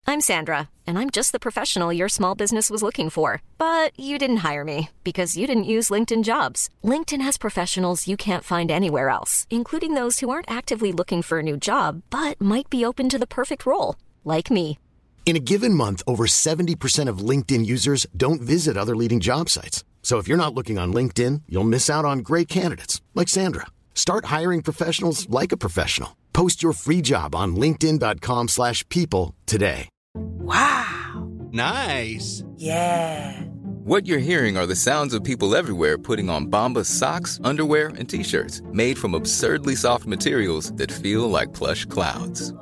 I'm 0.05 0.21
Sandra, 0.21 0.69
and 0.87 0.99
I'm 0.99 1.11
just 1.11 1.31
the 1.33 1.39
professional 1.39 1.93
your 1.93 2.09
small 2.09 2.35
business 2.35 2.71
was 2.71 2.83
looking 2.83 3.09
for. 3.09 3.41
But 3.57 3.99
you 3.99 4.19
didn't 4.19 4.39
hire 4.39 4.65
me 4.65 4.89
because 5.05 5.37
you 5.37 5.47
didn't 5.47 5.65
use 5.65 5.91
LinkedIn 5.91 6.25
jobs. 6.25 6.69
LinkedIn 6.83 7.23
has 7.23 7.39
professionals 7.39 8.09
you 8.09 8.17
can't 8.17 8.45
find 8.45 8.71
anywhere 8.71 9.09
else, 9.09 9.47
including 9.49 9.95
those 9.95 10.21
who 10.21 10.29
aren't 10.29 10.51
actively 10.51 10.93
looking 10.93 11.23
for 11.23 11.39
a 11.39 11.43
new 11.43 11.57
job, 11.57 12.03
but 12.11 12.41
might 12.41 12.69
be 12.69 12.85
open 12.85 13.09
to 13.09 13.19
the 13.19 13.27
perfect 13.27 13.65
role, 13.65 13.95
like 14.25 14.51
me. 14.51 14.79
In 15.25 15.37
a 15.37 15.47
given 15.53 15.73
month, 15.73 16.03
over 16.07 16.27
70% 16.27 17.09
of 17.09 17.27
LinkedIn 17.31 17.65
users 17.65 18.07
don't 18.17 18.43
visit 18.43 18.77
other 18.77 18.97
leading 18.97 19.21
job 19.21 19.49
sites. 19.49 19.85
So 20.03 20.19
if 20.19 20.29
you're 20.29 20.37
not 20.37 20.53
looking 20.53 20.79
on 20.79 20.93
LinkedIn, 20.93 21.45
you'll 21.49 21.65
miss 21.65 21.89
out 21.89 22.05
on 22.05 22.19
great 22.19 22.49
candidates 22.49 23.01
like 23.15 23.29
Sandra. 23.31 23.69
Start 23.95 24.27
hiring 24.27 24.61
professionals 24.61 25.27
like 25.31 25.53
a 25.53 25.57
professional. 25.57 26.19
Post 26.35 26.63
your 26.63 26.75
free 26.75 27.01
job 27.01 27.35
on 27.35 27.57
linkedin.com/people 27.57 29.35
today. 29.47 29.89
Wow. 30.15 31.31
Nice. 31.53 32.45
Yeah. 32.57 33.41
What 33.85 34.07
you're 34.07 34.19
hearing 34.19 34.57
are 34.57 34.67
the 34.67 34.77
sounds 34.77 35.13
of 35.13 35.25
people 35.25 35.57
everywhere 35.57 35.99
putting 35.99 36.31
on 36.31 36.47
Bombas 36.47 36.87
socks, 36.87 37.41
underwear, 37.43 37.89
and 37.99 38.09
t-shirts 38.09 38.63
made 38.73 38.97
from 38.97 39.15
absurdly 39.15 39.75
soft 39.75 40.07
materials 40.07 40.73
that 40.75 40.93
feel 40.93 41.29
like 41.29 41.53
plush 41.53 41.85
clouds. 41.87 42.55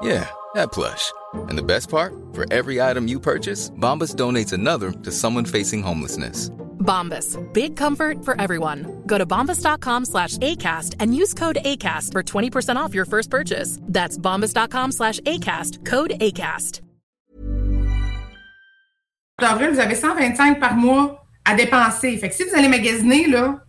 Yeah, 0.00 0.28
that 0.54 0.72
plush. 0.72 1.12
And 1.48 1.58
the 1.58 1.64
best 1.64 1.90
part, 1.90 2.14
for 2.32 2.46
every 2.52 2.80
item 2.80 3.08
you 3.08 3.18
purchase, 3.18 3.70
Bombas 3.70 4.14
donates 4.14 4.52
another 4.52 4.92
to 4.92 5.10
someone 5.10 5.44
facing 5.44 5.82
homelessness. 5.82 6.50
Bombas, 6.80 7.38
big 7.52 7.76
comfort 7.76 8.24
for 8.24 8.40
everyone. 8.40 9.02
Go 9.06 9.16
to 9.18 9.26
bombas.com 9.26 10.06
slash 10.06 10.36
ACAST 10.38 10.96
and 10.98 11.14
use 11.14 11.34
code 11.34 11.58
ACAST 11.64 12.12
for 12.12 12.22
20% 12.22 12.76
off 12.76 12.94
your 12.94 13.04
first 13.04 13.30
purchase. 13.30 13.78
That's 13.82 14.18
bombas.com 14.18 14.92
slash 14.92 15.20
ACAST, 15.20 15.84
code 15.84 16.12
ACAST. 16.20 16.80
D'avril, 19.40 19.70
vous 19.70 19.80
avez 19.80 19.94
125 19.94 20.60
par 20.60 20.76
mois 20.76 21.24
à 21.46 21.54
dépenser. 21.54 22.16
Fait 22.18 22.28
que 22.28 22.34
si 22.34 22.44
vous 22.44 22.54
allez 22.54 22.68
magasiner, 22.68 23.26
là, 23.26 23.60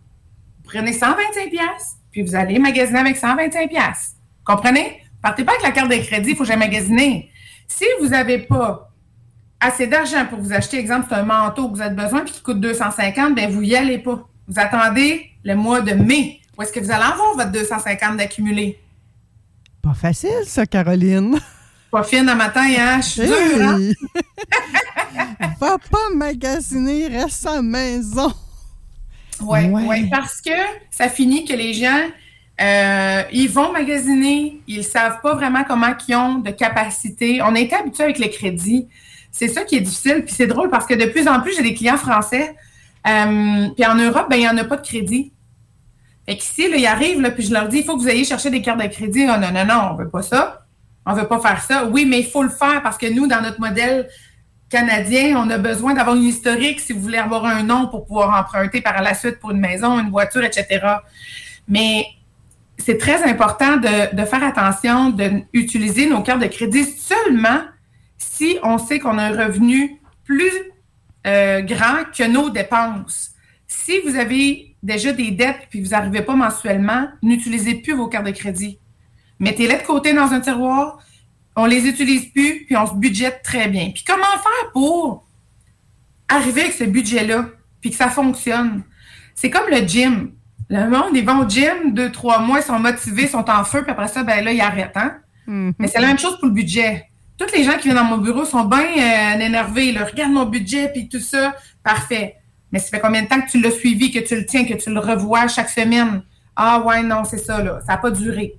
prenez 0.64 0.92
125 0.92 1.48
pièces, 1.48 1.96
puis 2.10 2.22
vous 2.22 2.34
allez 2.34 2.58
magasiner 2.58 2.98
avec 2.98 3.16
125 3.16 3.70
pièces. 3.70 4.16
Comprenez? 4.44 5.02
Partez 5.22 5.44
pas 5.44 5.52
avec 5.52 5.62
la 5.62 5.70
carte 5.70 5.90
de 5.90 5.96
crédit, 5.96 6.30
il 6.30 6.36
faut 6.36 6.44
jamais 6.44 6.66
magasiner. 6.66 7.30
Si 7.68 7.86
vous 8.00 8.08
n'avez 8.08 8.40
pas 8.40 8.91
assez 9.62 9.86
d'argent 9.86 10.26
pour 10.26 10.40
vous 10.40 10.52
acheter, 10.52 10.78
exemple, 10.78 11.06
c'est 11.08 11.14
un 11.14 11.22
manteau 11.22 11.68
que 11.68 11.76
vous 11.76 11.80
avez 11.80 11.94
besoin 11.94 12.24
et 12.24 12.30
qui 12.30 12.40
coûte 12.42 12.60
250, 12.60 13.34
bien, 13.34 13.48
vous 13.48 13.62
n'y 13.62 13.74
allez 13.74 13.98
pas. 13.98 14.26
Vous 14.48 14.58
attendez 14.58 15.30
le 15.44 15.54
mois 15.54 15.80
de 15.80 15.94
mai. 15.94 16.40
Où 16.58 16.62
est-ce 16.62 16.72
que 16.72 16.80
vous 16.80 16.90
allez 16.90 17.04
avoir 17.04 17.34
votre 17.34 17.52
250 17.52 18.16
d'accumulé? 18.16 18.78
Pas 19.80 19.94
facile, 19.94 20.44
ça, 20.46 20.66
Caroline. 20.66 21.38
Pas 21.90 22.02
fine 22.02 22.28
à 22.28 22.34
matin, 22.34 22.64
hein? 22.78 23.00
Je 23.00 23.08
suis 23.08 23.22
dure, 23.22 23.60
hein? 23.60 23.78
Va 25.60 25.76
pas 25.78 26.08
magasiner, 26.14 27.06
reste 27.08 27.46
à 27.46 27.56
la 27.56 27.62
maison. 27.62 28.32
Oui, 29.40 29.64
ouais. 29.64 29.86
ouais. 29.86 30.08
parce 30.10 30.40
que 30.40 30.50
ça 30.90 31.08
finit 31.08 31.44
que 31.44 31.52
les 31.52 31.72
gens, 31.72 32.08
euh, 32.60 33.22
ils 33.32 33.48
vont 33.48 33.72
magasiner, 33.72 34.60
ils 34.66 34.84
savent 34.84 35.20
pas 35.22 35.34
vraiment 35.34 35.64
comment 35.64 35.94
ils 36.08 36.14
ont 36.14 36.38
de 36.38 36.50
capacité. 36.50 37.40
On 37.42 37.54
a 37.54 37.60
été 37.60 37.74
habitué 37.74 38.04
avec 38.04 38.18
les 38.18 38.30
crédits. 38.30 38.88
C'est 39.32 39.48
ça 39.48 39.64
qui 39.64 39.76
est 39.76 39.80
difficile. 39.80 40.22
Puis 40.24 40.34
c'est 40.36 40.46
drôle 40.46 40.68
parce 40.68 40.86
que 40.86 40.94
de 40.94 41.06
plus 41.06 41.26
en 41.26 41.40
plus, 41.40 41.56
j'ai 41.56 41.62
des 41.62 41.74
clients 41.74 41.96
français. 41.96 42.54
Euh, 43.06 43.68
puis 43.74 43.84
en 43.86 43.96
Europe, 43.96 44.26
ben, 44.30 44.36
il 44.36 44.40
n'y 44.42 44.48
en 44.48 44.56
a 44.58 44.64
pas 44.64 44.76
de 44.76 44.86
crédit. 44.86 45.32
Fait 46.28 46.36
qu'ici, 46.36 46.70
là, 46.70 46.76
ils 46.76 46.86
arrivent, 46.86 47.20
là, 47.20 47.32
puis 47.32 47.44
je 47.44 47.52
leur 47.52 47.66
dis, 47.66 47.78
il 47.78 47.84
faut 47.84 47.96
que 47.96 48.02
vous 48.02 48.08
ayez 48.08 48.24
cherché 48.24 48.50
des 48.50 48.62
cartes 48.62 48.80
de 48.80 48.86
crédit. 48.86 49.26
Oh, 49.28 49.40
non, 49.40 49.50
non, 49.52 49.64
non, 49.64 49.90
on 49.92 49.96
veut 49.96 50.08
pas 50.08 50.22
ça. 50.22 50.66
On 51.04 51.14
veut 51.14 51.26
pas 51.26 51.40
faire 51.40 51.60
ça. 51.62 51.86
Oui, 51.86 52.04
mais 52.04 52.20
il 52.20 52.26
faut 52.26 52.44
le 52.44 52.50
faire 52.50 52.80
parce 52.82 52.96
que 52.96 53.12
nous, 53.12 53.26
dans 53.26 53.40
notre 53.40 53.58
modèle 53.58 54.08
canadien, 54.70 55.36
on 55.36 55.50
a 55.50 55.58
besoin 55.58 55.94
d'avoir 55.94 56.14
une 56.14 56.24
historique 56.24 56.78
si 56.78 56.92
vous 56.92 57.00
voulez 57.00 57.18
avoir 57.18 57.44
un 57.44 57.62
nom 57.62 57.88
pour 57.88 58.06
pouvoir 58.06 58.38
emprunter 58.38 58.80
par 58.80 59.02
la 59.02 59.14
suite 59.14 59.40
pour 59.40 59.50
une 59.50 59.60
maison, 59.60 59.98
une 59.98 60.10
voiture, 60.10 60.44
etc. 60.44 60.80
Mais 61.66 62.06
c'est 62.78 62.98
très 62.98 63.22
important 63.28 63.76
de, 63.76 64.14
de 64.14 64.24
faire 64.24 64.44
attention 64.44 65.10
d'utiliser 65.10 66.08
nos 66.08 66.22
cartes 66.22 66.40
de 66.40 66.46
crédit 66.46 66.84
seulement 66.84 67.60
si 68.22 68.58
on 68.62 68.78
sait 68.78 68.98
qu'on 68.98 69.18
a 69.18 69.24
un 69.24 69.46
revenu 69.46 70.00
plus 70.24 70.52
euh, 71.26 71.60
grand 71.60 72.04
que 72.16 72.26
nos 72.26 72.50
dépenses. 72.50 73.32
Si 73.66 74.00
vous 74.00 74.16
avez 74.16 74.76
déjà 74.82 75.12
des 75.12 75.30
dettes 75.30 75.66
puis 75.70 75.82
vous 75.82 75.90
n'arrivez 75.90 76.22
pas 76.22 76.34
mensuellement, 76.34 77.08
n'utilisez 77.22 77.76
plus 77.76 77.94
vos 77.94 78.08
cartes 78.08 78.26
de 78.26 78.30
crédit. 78.30 78.78
Mettez-les 79.38 79.78
de 79.78 79.82
côté 79.82 80.12
dans 80.12 80.32
un 80.32 80.40
tiroir, 80.40 80.98
on 81.56 81.66
les 81.66 81.86
utilise 81.86 82.26
plus, 82.26 82.64
puis 82.64 82.76
on 82.76 82.86
se 82.86 82.94
budgète 82.94 83.42
très 83.42 83.68
bien. 83.68 83.90
Puis 83.90 84.04
comment 84.04 84.22
faire 84.22 84.72
pour 84.72 85.26
arriver 86.28 86.62
avec 86.62 86.72
ce 86.72 86.84
budget-là, 86.84 87.46
puis 87.80 87.90
que 87.90 87.96
ça 87.96 88.08
fonctionne? 88.08 88.82
C'est 89.34 89.50
comme 89.50 89.68
le 89.68 89.86
gym. 89.86 90.32
Le 90.68 90.88
monde, 90.88 91.14
ils 91.14 91.24
vont 91.24 91.44
au 91.44 91.48
gym 91.48 91.92
deux, 91.92 92.10
trois 92.10 92.38
mois, 92.38 92.60
ils 92.60 92.64
sont 92.64 92.78
motivés, 92.78 93.24
ils 93.24 93.28
sont 93.28 93.48
en 93.50 93.64
feu, 93.64 93.82
puis 93.82 93.90
après 93.90 94.08
ça, 94.08 94.22
ben 94.22 94.44
là, 94.44 94.52
ils 94.52 94.60
arrêtent. 94.60 94.96
Hein? 94.96 95.18
Mm-hmm. 95.46 95.74
Mais 95.78 95.88
c'est 95.88 96.00
la 96.00 96.06
même 96.06 96.18
chose 96.18 96.38
pour 96.38 96.46
le 96.46 96.54
budget. 96.54 97.11
Toutes 97.38 97.56
les 97.56 97.64
gens 97.64 97.76
qui 97.78 97.84
viennent 97.88 97.96
dans 97.96 98.04
mon 98.04 98.18
bureau 98.18 98.44
sont 98.44 98.64
bien 98.64 98.80
euh, 98.80 99.40
énervés. 99.40 99.92
Là. 99.92 100.04
Regarde 100.04 100.32
mon 100.32 100.46
budget, 100.46 100.90
puis 100.92 101.08
tout 101.08 101.20
ça. 101.20 101.54
Parfait. 101.82 102.36
Mais 102.70 102.78
ça 102.78 102.88
fait 102.88 103.00
combien 103.00 103.22
de 103.22 103.28
temps 103.28 103.40
que 103.40 103.50
tu 103.50 103.60
l'as 103.60 103.70
suivi, 103.70 104.10
que 104.10 104.20
tu 104.20 104.34
le 104.36 104.46
tiens, 104.46 104.64
que 104.64 104.74
tu 104.74 104.92
le 104.92 105.00
revois 105.00 105.48
chaque 105.48 105.68
semaine? 105.68 106.22
Ah 106.56 106.80
ouais, 106.80 107.02
non, 107.02 107.24
c'est 107.24 107.38
ça, 107.38 107.62
là. 107.62 107.80
Ça 107.86 107.94
n'a 107.94 107.98
pas 107.98 108.10
duré. 108.10 108.54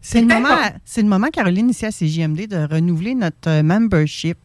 C'est 0.00 0.20
le, 0.20 0.26
moment, 0.26 0.56
c'est 0.84 1.02
le 1.02 1.08
moment, 1.08 1.28
Caroline, 1.28 1.70
ici 1.70 1.84
à 1.84 1.90
CJMD, 1.90 2.46
de 2.46 2.72
renouveler 2.72 3.14
notre 3.14 3.48
euh, 3.48 3.62
membership. 3.62 4.38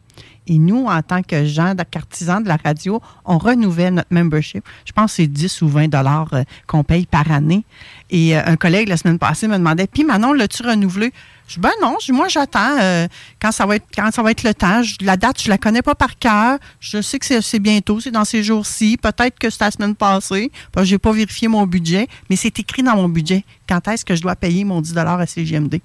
Et 0.46 0.58
nous, 0.58 0.86
en 0.86 1.02
tant 1.02 1.22
que 1.22 1.44
gens 1.44 1.74
d'artisans 1.74 2.42
de 2.42 2.48
la 2.48 2.58
radio, 2.62 3.00
on 3.24 3.38
renouvelle 3.38 3.94
notre 3.94 4.12
membership. 4.12 4.64
Je 4.84 4.92
pense 4.92 5.12
que 5.12 5.16
c'est 5.16 5.26
10 5.26 5.62
ou 5.62 5.68
20 5.68 5.88
dollars 5.88 6.28
euh, 6.34 6.42
qu'on 6.66 6.84
paye 6.84 7.06
par 7.06 7.30
année. 7.30 7.64
Et 8.10 8.36
un 8.36 8.56
collègue, 8.56 8.88
la 8.88 8.96
semaine 8.96 9.18
passée, 9.18 9.48
me 9.48 9.56
demandait, 9.56 9.86
puis 9.86 10.04
Manon, 10.04 10.32
l'as-tu 10.32 10.62
renouvelé? 10.62 11.12
Je 11.46 11.54
dis, 11.54 11.60
ben 11.60 11.72
non, 11.82 11.96
moi 12.10 12.28
j'attends 12.28 12.78
euh, 12.80 13.06
quand, 13.40 13.52
ça 13.52 13.66
va 13.66 13.76
être, 13.76 13.86
quand 13.94 14.10
ça 14.12 14.22
va 14.22 14.30
être 14.30 14.44
le 14.44 14.54
temps. 14.54 14.80
la 15.02 15.16
date, 15.16 15.42
je 15.42 15.50
la 15.50 15.58
connais 15.58 15.82
pas 15.82 15.94
par 15.94 16.18
cœur. 16.18 16.58
Je 16.80 17.02
sais 17.02 17.18
que 17.18 17.40
c'est 17.40 17.58
bientôt, 17.58 18.00
c'est 18.00 18.10
dans 18.10 18.24
ces 18.24 18.42
jours-ci. 18.42 18.96
Peut-être 18.96 19.38
que 19.38 19.50
c'est 19.50 19.62
la 19.62 19.70
semaine 19.70 19.94
passée. 19.94 20.50
Je 20.76 20.92
n'ai 20.92 20.98
pas 20.98 21.12
vérifié 21.12 21.48
mon 21.48 21.66
budget, 21.66 22.08
mais 22.30 22.36
c'est 22.36 22.58
écrit 22.58 22.82
dans 22.82 22.96
mon 22.96 23.08
budget. 23.08 23.44
Quand 23.68 23.86
est-ce 23.88 24.04
que 24.04 24.14
je 24.14 24.22
dois 24.22 24.36
payer 24.36 24.64
mon 24.64 24.80
10 24.80 24.96
à 24.96 25.26
CGMD? 25.26 25.80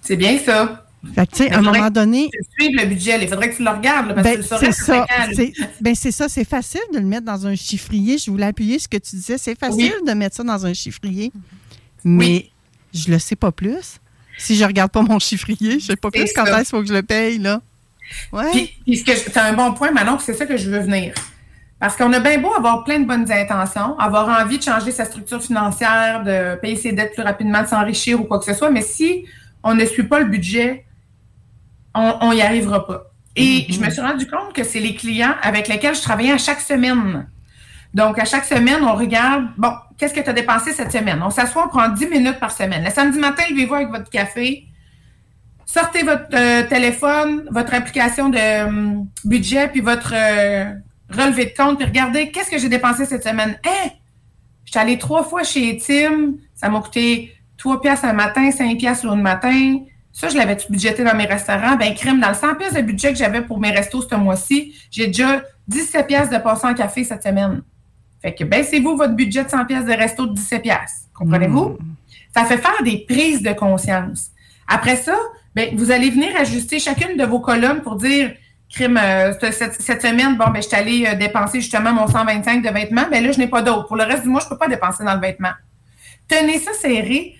C'est 0.00 0.16
bien 0.16 0.38
ça. 0.38 0.86
Fait 1.14 1.26
tu 1.26 1.36
sais, 1.36 1.50
à 1.50 1.58
un 1.58 1.62
moment 1.62 1.90
donné. 1.90 2.28
Tu 2.58 2.70
le 2.70 2.84
budget, 2.84 3.18
il 3.22 3.28
faudrait 3.28 3.50
que 3.50 3.56
tu 3.56 3.64
le 3.64 3.70
regardes, 3.70 4.14
parce 4.14 4.22
ben, 4.22 4.36
que 4.36 4.42
c'est 4.42 4.72
ça. 4.72 5.06
Ben, 5.80 5.94
c'est 5.94 6.12
ça, 6.12 6.28
c'est 6.28 6.44
facile 6.44 6.82
de 6.92 6.98
le 6.98 7.06
mettre 7.06 7.24
dans 7.24 7.46
un 7.46 7.54
chiffrier. 7.54 8.18
Je 8.18 8.30
voulais 8.30 8.46
appuyer 8.46 8.78
ce 8.78 8.86
que 8.86 8.98
tu 8.98 9.16
disais. 9.16 9.38
C'est 9.38 9.58
facile 9.58 9.94
de 10.06 10.12
mettre 10.12 10.36
ça 10.36 10.42
dans 10.42 10.66
un 10.66 10.74
chiffrier. 10.74 11.32
Mais 12.04 12.50
je 12.92 13.10
le 13.10 13.18
sais 13.18 13.36
pas 13.36 13.52
plus. 13.52 13.98
Si 14.38 14.56
je 14.56 14.64
regarde 14.64 14.90
pas 14.90 15.02
mon 15.02 15.18
chiffrier, 15.18 15.80
je 15.80 15.86
sais 15.86 15.96
pas 15.96 16.10
plus 16.10 16.32
quand 16.34 16.46
est-ce 16.46 16.56
qu'il 16.56 16.66
faut 16.66 16.80
que 16.80 16.88
je 16.88 16.94
le 16.94 17.02
paye, 17.02 17.38
là. 17.38 17.60
Ouais. 18.32 18.50
Puis, 18.86 18.96
c'est 18.96 19.36
un 19.36 19.52
bon 19.52 19.72
point, 19.72 19.92
Manon, 19.92 20.18
c'est 20.18 20.34
ça 20.34 20.46
que 20.46 20.56
je 20.56 20.70
veux 20.70 20.80
venir. 20.80 21.14
Parce 21.78 21.96
qu'on 21.96 22.12
a 22.12 22.20
bien 22.20 22.38
beau 22.38 22.52
avoir 22.52 22.84
plein 22.84 22.98
de 22.98 23.06
bonnes 23.06 23.30
intentions, 23.30 23.98
avoir 23.98 24.42
envie 24.42 24.58
de 24.58 24.62
changer 24.62 24.90
sa 24.90 25.06
structure 25.06 25.42
financière, 25.42 26.22
de 26.24 26.60
payer 26.60 26.76
ses 26.76 26.92
dettes 26.92 27.14
plus 27.14 27.22
rapidement, 27.22 27.62
de 27.62 27.68
s'enrichir 27.68 28.20
ou 28.20 28.24
quoi 28.24 28.38
que 28.38 28.44
ce 28.44 28.52
soit, 28.52 28.70
mais 28.70 28.82
si 28.82 29.24
on 29.62 29.74
ne 29.74 29.84
suit 29.86 30.02
pas 30.02 30.20
le 30.20 30.26
budget, 30.26 30.84
on 31.94 32.32
n'y 32.32 32.42
arrivera 32.42 32.86
pas. 32.86 33.10
Et 33.36 33.42
mm-hmm. 33.42 33.74
je 33.74 33.80
me 33.80 33.90
suis 33.90 34.00
rendu 34.00 34.26
compte 34.26 34.52
que 34.52 34.64
c'est 34.64 34.80
les 34.80 34.94
clients 34.94 35.34
avec 35.42 35.68
lesquels 35.68 35.94
je 35.94 36.02
travaillais 36.02 36.32
à 36.32 36.38
chaque 36.38 36.60
semaine. 36.60 37.28
Donc, 37.94 38.18
à 38.18 38.24
chaque 38.24 38.44
semaine, 38.44 38.82
on 38.84 38.94
regarde, 38.94 39.48
bon, 39.56 39.72
qu'est-ce 39.98 40.14
que 40.14 40.20
tu 40.20 40.30
as 40.30 40.32
dépensé 40.32 40.72
cette 40.72 40.92
semaine? 40.92 41.20
On 41.24 41.30
s'assoit, 41.30 41.64
on 41.66 41.68
prend 41.68 41.88
10 41.88 42.06
minutes 42.06 42.38
par 42.38 42.52
semaine. 42.52 42.84
Le 42.84 42.90
samedi 42.90 43.18
matin, 43.18 43.42
levez-vous 43.50 43.74
avec 43.74 43.88
votre 43.88 44.10
café. 44.10 44.66
sortez 45.66 46.02
votre 46.02 46.26
euh, 46.34 46.62
téléphone, 46.68 47.48
votre 47.50 47.74
application 47.74 48.28
de 48.28 48.38
euh, 48.38 49.02
budget, 49.24 49.68
puis 49.68 49.80
votre 49.80 50.14
euh, 50.14 50.72
relevé 51.10 51.46
de 51.46 51.54
compte, 51.56 51.78
puis 51.78 51.86
regardez 51.86 52.30
qu'est-ce 52.30 52.50
que 52.50 52.58
j'ai 52.58 52.68
dépensé 52.68 53.06
cette 53.06 53.24
semaine? 53.24 53.58
Hein? 53.66 53.90
Je 54.64 54.70
suis 54.70 54.78
allée 54.78 54.98
trois 54.98 55.24
fois 55.24 55.42
chez 55.42 55.76
Tim, 55.78 56.34
ça 56.54 56.68
m'a 56.68 56.80
coûté 56.80 57.34
3 57.56 57.80
piastres 57.80 58.06
un 58.06 58.12
matin, 58.12 58.50
5 58.50 58.78
piastres 58.78 59.04
l'autre 59.06 59.18
matin. 59.18 59.80
Ça, 60.20 60.28
je 60.28 60.36
l'avais 60.36 60.58
budgété 60.68 61.02
dans 61.02 61.14
mes 61.14 61.24
restaurants? 61.24 61.76
Ben, 61.76 61.94
crème, 61.94 62.20
dans 62.20 62.28
le 62.28 62.34
100 62.34 62.56
pièces 62.56 62.74
de 62.74 62.82
budget 62.82 63.10
que 63.10 63.18
j'avais 63.18 63.40
pour 63.40 63.58
mes 63.58 63.70
restos 63.70 64.02
ce 64.02 64.14
mois-ci, 64.16 64.74
j'ai 64.90 65.06
déjà 65.06 65.40
17 65.68 66.06
piastres 66.06 66.36
de 66.36 66.42
passant 66.42 66.72
en 66.72 66.74
café 66.74 67.04
cette 67.04 67.22
semaine. 67.22 67.62
Fait 68.20 68.34
que 68.34 68.44
baissez-vous 68.44 68.98
votre 68.98 69.14
budget 69.14 69.44
de 69.44 69.48
100 69.48 69.64
pièces 69.64 69.86
de 69.86 69.92
resto 69.92 70.26
de 70.26 70.34
17 70.34 70.60
piastres. 70.60 71.08
Comprenez-vous? 71.14 71.78
Ça 72.36 72.44
fait 72.44 72.58
faire 72.58 72.82
des 72.84 72.98
prises 73.08 73.40
de 73.40 73.52
conscience. 73.54 74.26
Après 74.68 74.96
ça, 74.96 75.16
ben, 75.54 75.74
vous 75.74 75.90
allez 75.90 76.10
venir 76.10 76.36
ajuster 76.36 76.80
chacune 76.80 77.16
de 77.16 77.24
vos 77.24 77.40
colonnes 77.40 77.80
pour 77.80 77.96
dire, 77.96 78.34
crime, 78.68 79.00
euh, 79.02 79.32
cette, 79.40 79.80
cette, 79.80 80.02
semaine, 80.02 80.36
bon, 80.36 80.50
ben, 80.50 80.56
je 80.56 80.68
suis 80.68 80.76
allée 80.76 81.06
euh, 81.06 81.14
dépenser 81.14 81.62
justement 81.62 81.94
mon 81.94 82.06
125 82.06 82.62
de 82.62 82.68
vêtements, 82.68 83.06
mais 83.10 83.22
là, 83.22 83.32
je 83.32 83.38
n'ai 83.38 83.48
pas 83.48 83.62
d'autre. 83.62 83.86
Pour 83.86 83.96
le 83.96 84.04
reste 84.04 84.24
du 84.24 84.28
mois, 84.28 84.40
je 84.40 84.44
ne 84.44 84.50
peux 84.50 84.58
pas 84.58 84.68
dépenser 84.68 85.02
dans 85.02 85.14
le 85.14 85.20
vêtement. 85.20 85.52
Tenez 86.28 86.58
ça 86.58 86.74
serré. 86.74 87.38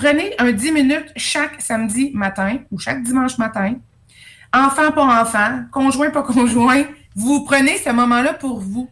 Prenez 0.00 0.32
un 0.38 0.50
10 0.50 0.72
minutes 0.72 1.12
chaque 1.14 1.60
samedi 1.60 2.10
matin 2.14 2.60
ou 2.70 2.78
chaque 2.78 3.02
dimanche 3.02 3.36
matin. 3.36 3.74
Enfant 4.50 4.92
pas 4.92 5.20
enfant, 5.20 5.64
conjoint 5.70 6.08
pas 6.08 6.22
conjoint. 6.22 6.84
Vous 7.14 7.44
prenez 7.44 7.76
ce 7.76 7.90
moment-là 7.90 8.32
pour 8.32 8.60
vous. 8.60 8.88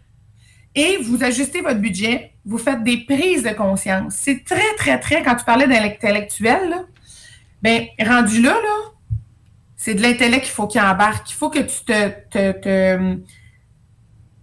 Et 0.74 0.98
vous 0.98 1.24
ajustez 1.24 1.62
votre 1.62 1.80
budget. 1.80 2.34
Vous 2.44 2.58
faites 2.58 2.84
des 2.84 3.06
prises 3.06 3.42
de 3.42 3.54
conscience. 3.54 4.16
C'est 4.18 4.44
très, 4.44 4.74
très, 4.76 5.00
très, 5.00 5.22
quand 5.22 5.34
tu 5.36 5.46
parlais 5.46 5.66
d'intellectuel, 5.66 6.74
ben, 7.62 7.86
rendu 8.06 8.42
là, 8.42 8.52
là, 8.52 8.92
c'est 9.76 9.94
de 9.94 10.02
l'intellect 10.02 10.44
qu'il 10.44 10.52
faut 10.52 10.66
qu'il 10.66 10.82
embarque. 10.82 11.30
Il 11.30 11.34
faut 11.36 11.48
que 11.48 11.60
tu 11.60 11.84
te, 11.86 12.08
te, 12.28 12.52
te, 12.52 13.18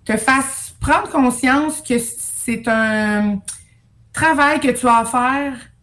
te 0.03 0.17
fasses 0.17 0.75
prendre 0.79 1.11
conscience 1.11 1.83
que 1.83 1.99
c'est 1.99 2.67
un 2.67 3.39
travail 4.13 4.59
que 4.59 4.71
tu 4.71 4.87
as 4.87 4.97
à 4.97 5.05
faire 5.05 5.74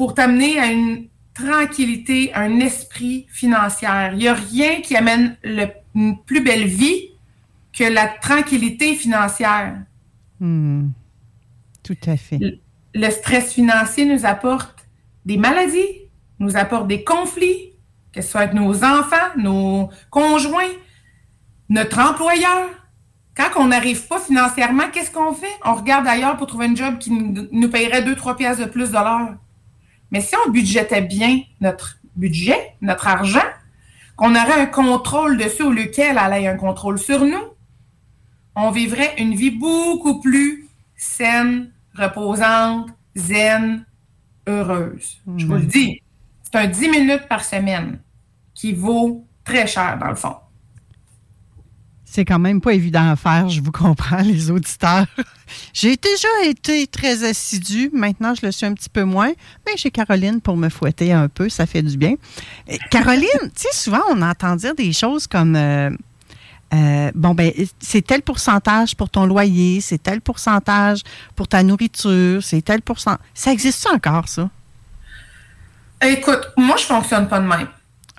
pour 0.00 0.14
t'amener 0.14 0.58
à 0.58 0.72
une 0.72 1.08
tranquillité, 1.34 2.32
un 2.32 2.58
esprit 2.60 3.26
financier. 3.28 3.86
Il 4.12 4.16
n'y 4.16 4.28
a 4.28 4.32
rien 4.32 4.80
qui 4.80 4.96
amène 4.96 5.36
le, 5.44 5.66
une 5.94 6.16
plus 6.24 6.42
belle 6.42 6.64
vie 6.64 7.10
que 7.74 7.84
la 7.84 8.06
tranquillité 8.08 8.94
financière. 8.94 9.76
Hmm. 10.40 10.88
Tout 11.82 11.98
à 12.06 12.16
fait. 12.16 12.38
Le, 12.38 12.58
le 12.94 13.10
stress 13.10 13.52
financier 13.52 14.06
nous 14.06 14.24
apporte 14.24 14.86
des 15.26 15.36
maladies, 15.36 16.08
nous 16.38 16.56
apporte 16.56 16.88
des 16.88 17.04
conflits, 17.04 17.74
que 18.14 18.22
ce 18.22 18.30
soit 18.30 18.40
avec 18.40 18.54
nos 18.54 18.82
enfants, 18.82 19.28
nos 19.36 19.90
conjoints, 20.08 20.76
notre 21.68 21.98
employeur. 21.98 22.70
Quand 23.36 23.50
on 23.56 23.66
n'arrive 23.66 24.06
pas 24.06 24.18
financièrement, 24.18 24.84
qu'est-ce 24.90 25.10
qu'on 25.10 25.34
fait? 25.34 25.58
On 25.62 25.74
regarde 25.74 26.06
ailleurs 26.06 26.38
pour 26.38 26.46
trouver 26.46 26.68
un 26.68 26.74
job 26.74 26.96
qui 26.96 27.10
nous 27.10 27.68
payerait 27.68 28.00
2-3 28.00 28.36
piastres 28.38 28.64
de 28.64 28.70
plus 28.70 28.88
de 28.88 28.94
l'heure. 28.94 29.36
Mais 30.10 30.20
si 30.20 30.34
on 30.46 30.50
budgétait 30.50 31.02
bien 31.02 31.40
notre 31.60 31.98
budget, 32.16 32.74
notre 32.80 33.06
argent, 33.06 33.38
qu'on 34.16 34.32
aurait 34.32 34.60
un 34.60 34.66
contrôle 34.66 35.36
dessus 35.38 35.62
au 35.62 35.72
lequel 35.72 36.18
elle 36.22 36.42
ait 36.42 36.46
un 36.46 36.56
contrôle 36.56 36.98
sur 36.98 37.24
nous, 37.24 37.44
on 38.56 38.70
vivrait 38.70 39.14
une 39.18 39.34
vie 39.34 39.50
beaucoup 39.50 40.20
plus 40.20 40.68
saine, 40.96 41.70
reposante, 41.94 42.90
zen, 43.16 43.86
heureuse. 44.46 45.20
Je 45.36 45.46
vous 45.46 45.54
le 45.54 45.62
dis, 45.62 46.02
c'est 46.42 46.58
un 46.58 46.66
10 46.66 46.88
minutes 46.88 47.28
par 47.28 47.44
semaine 47.44 48.00
qui 48.54 48.72
vaut 48.72 49.24
très 49.44 49.66
cher 49.66 49.98
dans 49.98 50.08
le 50.08 50.16
fond. 50.16 50.36
C'est 52.12 52.24
quand 52.24 52.40
même 52.40 52.60
pas 52.60 52.72
évident 52.72 53.08
à 53.08 53.14
faire, 53.14 53.48
je 53.48 53.60
vous 53.60 53.70
comprends, 53.70 54.20
les 54.22 54.50
auditeurs. 54.50 55.06
J'ai 55.72 55.96
déjà 55.96 56.28
été 56.44 56.88
très 56.88 57.22
assidue, 57.22 57.88
maintenant 57.92 58.34
je 58.34 58.44
le 58.44 58.50
suis 58.50 58.66
un 58.66 58.74
petit 58.74 58.88
peu 58.88 59.04
moins, 59.04 59.30
mais 59.64 59.76
chez 59.76 59.92
Caroline 59.92 60.40
pour 60.40 60.56
me 60.56 60.68
fouetter 60.70 61.12
un 61.12 61.28
peu, 61.28 61.48
ça 61.48 61.66
fait 61.66 61.82
du 61.82 61.96
bien. 61.96 62.14
Caroline, 62.90 63.28
tu 63.42 63.50
sais, 63.54 63.68
souvent 63.72 64.00
on 64.10 64.22
entend 64.22 64.56
dire 64.56 64.74
des 64.74 64.92
choses 64.92 65.28
comme 65.28 65.54
euh, 65.54 65.90
euh, 66.74 67.12
bon, 67.14 67.32
ben, 67.32 67.52
c'est 67.78 68.02
tel 68.04 68.22
pourcentage 68.22 68.96
pour 68.96 69.08
ton 69.08 69.24
loyer, 69.24 69.80
c'est 69.80 70.02
tel 70.02 70.20
pourcentage 70.20 71.02
pour 71.36 71.46
ta 71.46 71.62
nourriture, 71.62 72.42
c'est 72.42 72.62
tel 72.62 72.82
pourcentage. 72.82 73.24
Ça 73.34 73.52
existe 73.52 73.86
encore, 73.86 74.26
ça? 74.26 74.50
Écoute, 76.02 76.48
moi, 76.56 76.76
je 76.76 76.86
fonctionne 76.86 77.28
pas 77.28 77.38
de 77.38 77.46
même. 77.46 77.68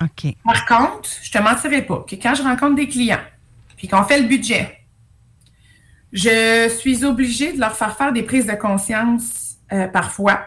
OK. 0.00 0.34
Par 0.44 0.64
contre, 0.64 1.10
je 1.22 1.30
te 1.30 1.38
mentirai 1.38 1.82
pas 1.82 2.06
que 2.08 2.16
quand 2.16 2.34
je 2.34 2.42
rencontre 2.42 2.76
des 2.76 2.88
clients, 2.88 3.20
puis 3.82 3.88
qu'on 3.88 4.04
fait 4.04 4.20
le 4.20 4.28
budget, 4.28 4.78
je 6.12 6.72
suis 6.78 7.04
obligée 7.04 7.52
de 7.52 7.58
leur 7.58 7.74
faire 7.74 7.96
faire 7.96 8.12
des 8.12 8.22
prises 8.22 8.46
de 8.46 8.52
conscience 8.52 9.56
euh, 9.72 9.88
parfois 9.88 10.44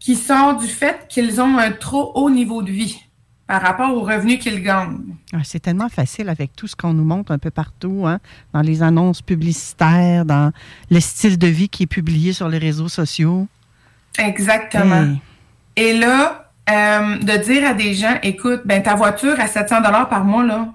qui 0.00 0.16
sont 0.16 0.54
du 0.54 0.66
fait 0.66 1.06
qu'ils 1.08 1.40
ont 1.40 1.56
un 1.56 1.70
trop 1.70 2.10
haut 2.16 2.30
niveau 2.30 2.64
de 2.64 2.72
vie 2.72 3.00
par 3.46 3.62
rapport 3.62 3.94
aux 3.94 4.00
revenus 4.00 4.40
qu'ils 4.40 4.60
gagnent. 4.60 5.14
Ah, 5.32 5.42
c'est 5.44 5.60
tellement 5.60 5.88
facile 5.88 6.28
avec 6.28 6.56
tout 6.56 6.66
ce 6.66 6.74
qu'on 6.74 6.94
nous 6.94 7.04
montre 7.04 7.30
un 7.30 7.38
peu 7.38 7.52
partout, 7.52 8.02
hein, 8.08 8.18
dans 8.52 8.62
les 8.62 8.82
annonces 8.82 9.22
publicitaires, 9.22 10.24
dans 10.24 10.50
le 10.90 10.98
style 10.98 11.38
de 11.38 11.46
vie 11.46 11.68
qui 11.68 11.84
est 11.84 11.86
publié 11.86 12.32
sur 12.32 12.48
les 12.48 12.58
réseaux 12.58 12.88
sociaux. 12.88 13.46
Exactement. 14.18 15.04
Hey. 15.04 15.20
Et 15.76 15.96
là, 15.96 16.50
euh, 16.68 17.18
de 17.18 17.44
dire 17.44 17.68
à 17.68 17.72
des 17.72 17.94
gens, 17.94 18.18
écoute, 18.24 18.62
ben 18.64 18.82
ta 18.82 18.96
voiture 18.96 19.38
à 19.38 19.46
700 19.46 19.80
dollars 19.82 20.08
par 20.08 20.24
mois 20.24 20.44
là, 20.44 20.74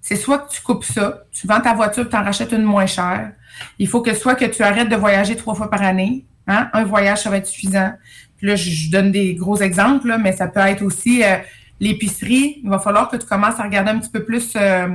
c'est 0.00 0.16
soit 0.16 0.38
que 0.38 0.50
tu 0.50 0.62
coupes 0.62 0.84
ça, 0.84 1.24
tu 1.30 1.46
vends 1.46 1.60
ta 1.60 1.74
voiture, 1.74 2.08
tu 2.08 2.16
en 2.16 2.22
rachètes 2.22 2.52
une 2.52 2.62
moins 2.62 2.86
chère. 2.86 3.32
Il 3.78 3.86
faut 3.86 4.00
que 4.00 4.14
soit 4.14 4.34
que 4.34 4.46
tu 4.46 4.62
arrêtes 4.62 4.88
de 4.88 4.96
voyager 4.96 5.36
trois 5.36 5.54
fois 5.54 5.70
par 5.70 5.82
année. 5.82 6.26
Hein? 6.46 6.70
Un 6.72 6.84
voyage, 6.84 7.22
ça 7.22 7.30
va 7.30 7.36
être 7.36 7.46
suffisant. 7.46 7.92
Puis 8.38 8.46
là, 8.46 8.56
je, 8.56 8.90
donne 8.90 9.12
des 9.12 9.34
gros 9.34 9.56
exemples, 9.58 10.08
là, 10.08 10.18
mais 10.18 10.32
ça 10.32 10.48
peut 10.48 10.60
être 10.60 10.82
aussi 10.82 11.22
euh, 11.22 11.36
l'épicerie. 11.78 12.60
Il 12.62 12.70
va 12.70 12.78
falloir 12.78 13.08
que 13.08 13.16
tu 13.16 13.26
commences 13.26 13.60
à 13.60 13.64
regarder 13.64 13.90
un 13.90 13.98
petit 13.98 14.10
peu 14.10 14.24
plus 14.24 14.54
euh, 14.56 14.88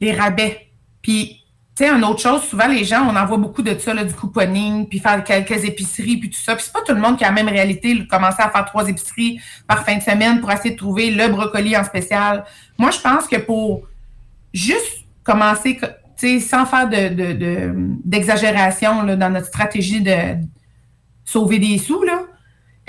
les 0.00 0.12
rabais. 0.12 0.72
Puis 1.00 1.41
tu 1.74 1.84
sais, 1.84 1.90
une 1.90 2.04
autre 2.04 2.20
chose, 2.20 2.42
souvent, 2.42 2.68
les 2.68 2.84
gens, 2.84 3.08
on 3.08 3.16
en 3.16 3.24
voit 3.24 3.38
beaucoup 3.38 3.62
de 3.62 3.78
ça, 3.78 3.94
là, 3.94 4.04
du 4.04 4.12
couponing, 4.12 4.86
puis 4.86 4.98
faire 4.98 5.24
quelques 5.24 5.64
épiceries, 5.64 6.18
puis 6.18 6.28
tout 6.28 6.38
ça. 6.38 6.54
Puis 6.54 6.64
c'est 6.66 6.72
pas 6.72 6.82
tout 6.82 6.92
le 6.92 7.00
monde 7.00 7.16
qui 7.16 7.24
a 7.24 7.28
la 7.28 7.32
même 7.32 7.48
réalité, 7.48 8.06
commencer 8.06 8.42
à 8.42 8.50
faire 8.50 8.66
trois 8.66 8.86
épiceries 8.88 9.40
par 9.66 9.84
fin 9.84 9.96
de 9.96 10.02
semaine 10.02 10.40
pour 10.40 10.52
essayer 10.52 10.72
de 10.72 10.76
trouver 10.76 11.10
le 11.10 11.28
brocoli 11.28 11.74
en 11.74 11.82
spécial. 11.82 12.44
Moi, 12.76 12.90
je 12.90 13.00
pense 13.00 13.26
que 13.26 13.36
pour 13.36 13.82
juste 14.52 15.06
commencer, 15.24 15.78
tu 15.80 15.86
sais, 16.16 16.40
sans 16.40 16.66
faire 16.66 16.90
de, 16.90 17.08
de, 17.08 17.32
de, 17.32 17.72
d'exagération 18.04 19.02
là, 19.02 19.16
dans 19.16 19.30
notre 19.30 19.46
stratégie 19.46 20.02
de 20.02 20.36
sauver 21.24 21.58
des 21.58 21.78
sous, 21.78 22.02
là, 22.02 22.24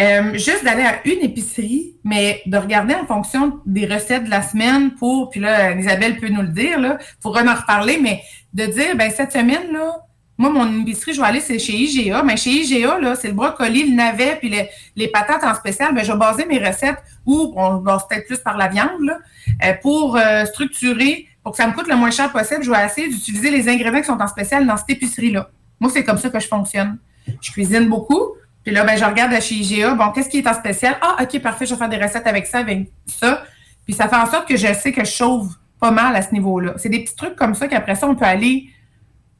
euh, 0.01 0.33
juste 0.33 0.63
d'aller 0.63 0.83
à 0.83 1.07
une 1.07 1.21
épicerie, 1.21 1.95
mais 2.03 2.41
de 2.45 2.57
regarder 2.57 2.95
en 2.95 3.05
fonction 3.05 3.59
des 3.65 3.85
recettes 3.85 4.25
de 4.25 4.29
la 4.29 4.41
semaine 4.41 4.91
pour, 4.95 5.29
puis 5.29 5.39
là, 5.39 5.73
Isabelle 5.73 6.17
peut 6.17 6.29
nous 6.29 6.41
le 6.41 6.47
dire, 6.47 6.79
là, 6.79 6.97
pour 7.21 7.37
en 7.37 7.53
reparler, 7.53 7.99
mais 8.01 8.21
de 8.53 8.65
dire, 8.65 8.95
ben 8.95 9.11
cette 9.11 9.31
semaine, 9.31 9.71
là, 9.71 10.03
moi, 10.37 10.49
mon 10.49 10.81
épicerie, 10.81 11.13
je 11.13 11.21
vais 11.21 11.27
aller, 11.27 11.39
c'est 11.39 11.59
chez 11.59 11.73
IGA. 11.73 12.23
Mais 12.23 12.37
chez 12.37 12.49
IGA, 12.49 12.97
là, 12.99 13.15
c'est 13.15 13.27
le 13.27 13.33
brocoli, 13.33 13.89
le 13.89 13.95
navet, 13.95 14.37
puis 14.39 14.49
les, 14.49 14.67
les 14.95 15.07
patates 15.07 15.43
en 15.43 15.53
spécial. 15.53 15.93
Ben, 15.93 16.03
je 16.03 16.11
vais 16.11 16.17
baser 16.17 16.45
mes 16.45 16.57
recettes, 16.57 16.97
ou 17.25 17.53
on 17.55 17.75
base 17.75 18.07
peut-être 18.09 18.25
plus 18.25 18.39
par 18.39 18.57
la 18.57 18.67
viande, 18.67 19.01
là, 19.01 19.19
euh, 19.63 19.73
pour 19.81 20.17
euh, 20.17 20.45
structurer, 20.45 21.27
pour 21.43 21.51
que 21.51 21.57
ça 21.57 21.67
me 21.67 21.73
coûte 21.73 21.87
le 21.87 21.95
moins 21.95 22.09
cher 22.09 22.31
possible. 22.31 22.63
Je 22.63 22.71
vais 22.71 22.83
essayer 22.83 23.07
d'utiliser 23.07 23.51
les 23.51 23.69
ingrédients 23.69 24.01
qui 24.01 24.07
sont 24.07 24.19
en 24.19 24.27
spécial 24.27 24.65
dans 24.65 24.75
cette 24.75 24.89
épicerie-là. 24.89 25.49
Moi, 25.79 25.91
c'est 25.93 26.03
comme 26.03 26.17
ça 26.17 26.29
que 26.29 26.39
je 26.39 26.47
fonctionne. 26.47 26.97
Je 27.39 27.51
cuisine 27.51 27.87
beaucoup. 27.87 28.35
Puis 28.63 28.73
là, 28.73 28.83
ben, 28.83 28.97
je 28.97 29.03
regarde 29.03 29.39
chez 29.41 29.55
IGA. 29.55 29.95
Bon, 29.95 30.11
qu'est-ce 30.11 30.29
qui 30.29 30.39
est 30.39 30.47
en 30.47 30.53
spécial? 30.53 30.95
Ah, 31.01 31.17
OK, 31.21 31.41
parfait, 31.41 31.65
je 31.65 31.73
vais 31.73 31.77
faire 31.77 31.89
des 31.89 31.97
recettes 31.97 32.27
avec 32.27 32.45
ça, 32.45 32.59
avec 32.59 32.89
ça. 33.07 33.43
Puis 33.85 33.93
ça 33.93 34.07
fait 34.07 34.15
en 34.15 34.25
sorte 34.25 34.47
que 34.47 34.55
je 34.55 34.73
sais 34.73 34.91
que 34.91 35.03
je 35.03 35.11
chauffe 35.11 35.47
pas 35.79 35.91
mal 35.91 36.15
à 36.15 36.21
ce 36.21 36.31
niveau-là. 36.31 36.73
C'est 36.77 36.89
des 36.89 37.03
petits 37.03 37.15
trucs 37.15 37.35
comme 37.35 37.55
ça 37.55 37.67
qu'après 37.67 37.95
ça, 37.95 38.07
on 38.07 38.15
peut 38.15 38.25
aller 38.25 38.69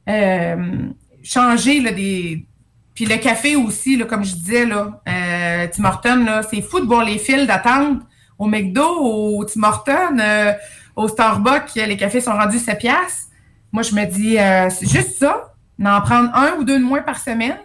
euh, 0.08 0.88
changer 1.22 1.80
là, 1.80 1.92
des. 1.92 2.46
Puis 2.94 3.06
le 3.06 3.16
café 3.16 3.56
aussi, 3.56 3.96
là, 3.96 4.04
comme 4.04 4.24
je 4.24 4.34
disais, 4.34 4.66
là, 4.66 5.00
euh, 5.08 5.66
Tim 5.72 5.84
Hortons, 5.84 6.24
là, 6.24 6.42
c'est 6.42 6.60
fou 6.60 6.80
de 6.80 6.86
voir 6.86 7.04
les 7.04 7.18
files 7.18 7.46
d'attente 7.46 8.02
au 8.38 8.46
McDo, 8.46 8.84
au 8.84 9.44
Tim 9.44 9.62
Hortons, 9.62 10.18
euh, 10.18 10.52
au 10.96 11.08
Starbucks, 11.08 11.74
les 11.74 11.96
cafés 11.96 12.20
sont 12.20 12.32
rendus 12.32 12.58
7 12.58 12.78
piastres. 12.78 13.30
Moi, 13.72 13.82
je 13.82 13.94
me 13.94 14.04
dis, 14.04 14.38
euh, 14.38 14.68
c'est 14.70 14.88
juste 14.88 15.18
ça, 15.18 15.54
d'en 15.78 16.00
prendre 16.02 16.30
un 16.34 16.52
ou 16.58 16.64
deux 16.64 16.78
de 16.78 16.84
moins 16.84 17.02
par 17.02 17.18
semaine. 17.18 17.58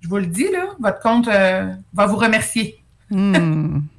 Je 0.00 0.08
vous 0.08 0.16
le 0.16 0.26
dis, 0.26 0.48
là, 0.50 0.66
votre 0.78 1.00
compte 1.00 1.28
euh, 1.28 1.72
va 1.92 2.06
vous 2.06 2.16
remercier. 2.16 2.82
mmh. 3.10 3.80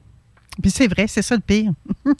Puis 0.61 0.69
c'est 0.69 0.87
vrai, 0.87 1.07
c'est 1.07 1.21
ça 1.21 1.35
le 1.35 1.41
pire. 1.41 1.71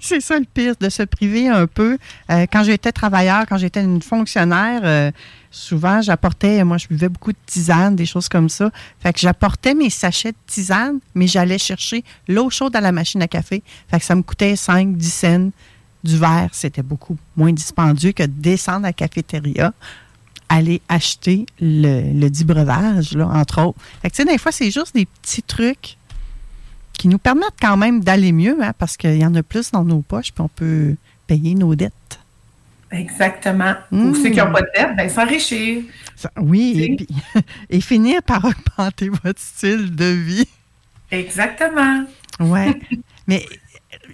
c'est 0.00 0.20
ça 0.20 0.38
le 0.38 0.44
pire, 0.44 0.74
de 0.80 0.88
se 0.88 1.02
priver 1.02 1.48
un 1.48 1.66
peu. 1.66 1.98
Euh, 2.30 2.46
quand 2.50 2.62
j'étais 2.62 2.92
travailleur, 2.92 3.44
quand 3.48 3.58
j'étais 3.58 3.82
une 3.82 4.00
fonctionnaire, 4.00 4.82
euh, 4.84 5.10
souvent 5.50 6.00
j'apportais, 6.00 6.62
moi 6.62 6.78
je 6.78 6.86
buvais 6.86 7.08
beaucoup 7.08 7.32
de 7.32 7.38
tisane, 7.44 7.96
des 7.96 8.06
choses 8.06 8.28
comme 8.28 8.48
ça. 8.48 8.70
Fait 9.00 9.12
que 9.12 9.18
j'apportais 9.18 9.74
mes 9.74 9.90
sachets 9.90 10.32
de 10.32 10.36
tisane, 10.46 11.00
mais 11.14 11.26
j'allais 11.26 11.58
chercher 11.58 12.04
l'eau 12.28 12.50
chaude 12.50 12.74
à 12.76 12.80
la 12.80 12.92
machine 12.92 13.20
à 13.20 13.28
café. 13.28 13.62
Fait 13.88 13.98
que 13.98 14.04
ça 14.04 14.14
me 14.14 14.22
coûtait 14.22 14.54
5, 14.54 14.96
10 14.96 15.10
cents 15.10 15.50
du 16.04 16.18
verre. 16.18 16.50
C'était 16.52 16.82
beaucoup 16.82 17.16
moins 17.36 17.52
dispendieux 17.52 18.12
que 18.12 18.22
de 18.22 18.28
descendre 18.28 18.84
à 18.84 18.88
la 18.88 18.92
cafétéria 18.92 19.72
aller 20.52 20.82
acheter 20.90 21.46
le, 21.60 22.12
le 22.12 22.28
dit 22.28 22.44
breuvage, 22.44 23.14
là, 23.14 23.26
entre 23.26 23.62
autres. 23.62 23.78
Fait 24.02 24.10
que, 24.10 24.16
tu 24.16 24.22
sais, 24.22 24.28
des 24.28 24.36
fois, 24.36 24.52
c'est 24.52 24.70
juste 24.70 24.94
des 24.94 25.06
petits 25.06 25.42
trucs 25.42 25.96
qui 26.92 27.08
nous 27.08 27.18
permettent 27.18 27.56
quand 27.60 27.78
même 27.78 28.04
d'aller 28.04 28.32
mieux, 28.32 28.62
hein, 28.62 28.72
parce 28.78 28.98
qu'il 28.98 29.16
y 29.16 29.24
en 29.24 29.34
a 29.34 29.42
plus 29.42 29.70
dans 29.70 29.82
nos 29.82 30.02
poches, 30.02 30.30
puis 30.30 30.42
on 30.42 30.48
peut 30.48 30.94
payer 31.26 31.54
nos 31.54 31.74
dettes. 31.74 31.92
Exactement. 32.90 33.72
Ou 33.90 34.14
ceux 34.14 34.28
qui 34.28 34.36
n'ont 34.36 34.52
pas 34.52 34.60
de 34.60 34.68
dette, 34.76 34.94
ben, 34.94 35.08
s'enrichir. 35.08 35.84
oui, 36.36 36.74
et, 36.82 36.96
puis, 36.96 37.08
et, 37.70 37.80
finir 37.80 38.22
par 38.22 38.44
augmenter 38.44 39.08
votre 39.24 39.40
style 39.40 39.96
de 39.96 40.04
vie. 40.04 40.48
Exactement. 41.10 42.04
Oui. 42.40 42.60
Mais 43.26 43.46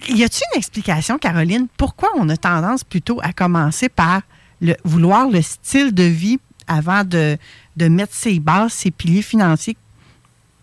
y 0.08 0.22
a-t-il 0.22 0.42
une 0.54 0.58
explication, 0.58 1.18
Caroline, 1.18 1.66
pourquoi 1.76 2.10
on 2.16 2.28
a 2.28 2.36
tendance 2.36 2.84
plutôt 2.84 3.18
à 3.24 3.32
commencer 3.32 3.88
par 3.88 4.22
le, 4.60 4.74
vouloir 4.84 5.28
le 5.28 5.42
style 5.42 5.94
de 5.94 6.02
vie 6.04 6.38
avant 6.66 7.04
de, 7.04 7.36
de 7.76 7.88
mettre 7.88 8.14
ses 8.14 8.38
bases, 8.40 8.72
ses 8.72 8.90
piliers 8.90 9.22
financiers 9.22 9.76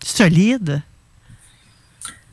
solides? 0.04 0.82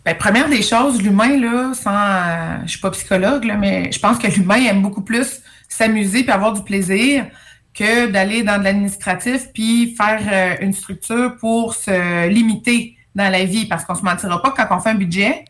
Bien, 0.05 0.15
première 0.15 0.49
des 0.49 0.61
choses, 0.61 1.01
l'humain, 1.01 1.39
là, 1.39 1.73
sans. 1.73 2.65
Je 2.65 2.71
suis 2.71 2.79
pas 2.79 2.91
psychologue, 2.91 3.45
là, 3.45 3.55
mais 3.55 3.91
je 3.91 3.99
pense 3.99 4.17
que 4.17 4.27
l'humain 4.27 4.61
aime 4.65 4.81
beaucoup 4.81 5.01
plus 5.01 5.41
s'amuser 5.69 6.25
et 6.25 6.29
avoir 6.29 6.53
du 6.53 6.61
plaisir 6.61 7.25
que 7.73 8.07
d'aller 8.07 8.43
dans 8.43 8.59
de 8.59 8.63
l'administratif 8.65 9.47
puis 9.53 9.95
faire 9.95 10.21
euh, 10.31 10.63
une 10.63 10.73
structure 10.73 11.37
pour 11.37 11.73
se 11.73 12.27
limiter 12.27 12.97
dans 13.15 13.31
la 13.31 13.45
vie. 13.45 13.65
Parce 13.65 13.85
qu'on 13.85 13.95
se 13.95 14.03
mentira 14.03 14.41
pas 14.41 14.51
quand 14.51 14.75
on 14.75 14.79
fait 14.79 14.91
un 14.91 14.95
budget, 14.95 15.45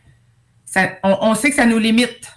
on, 1.04 1.36
sait 1.36 1.50
que 1.50 1.56
ça 1.56 1.66
nous 1.66 1.80
limite. 1.80 2.32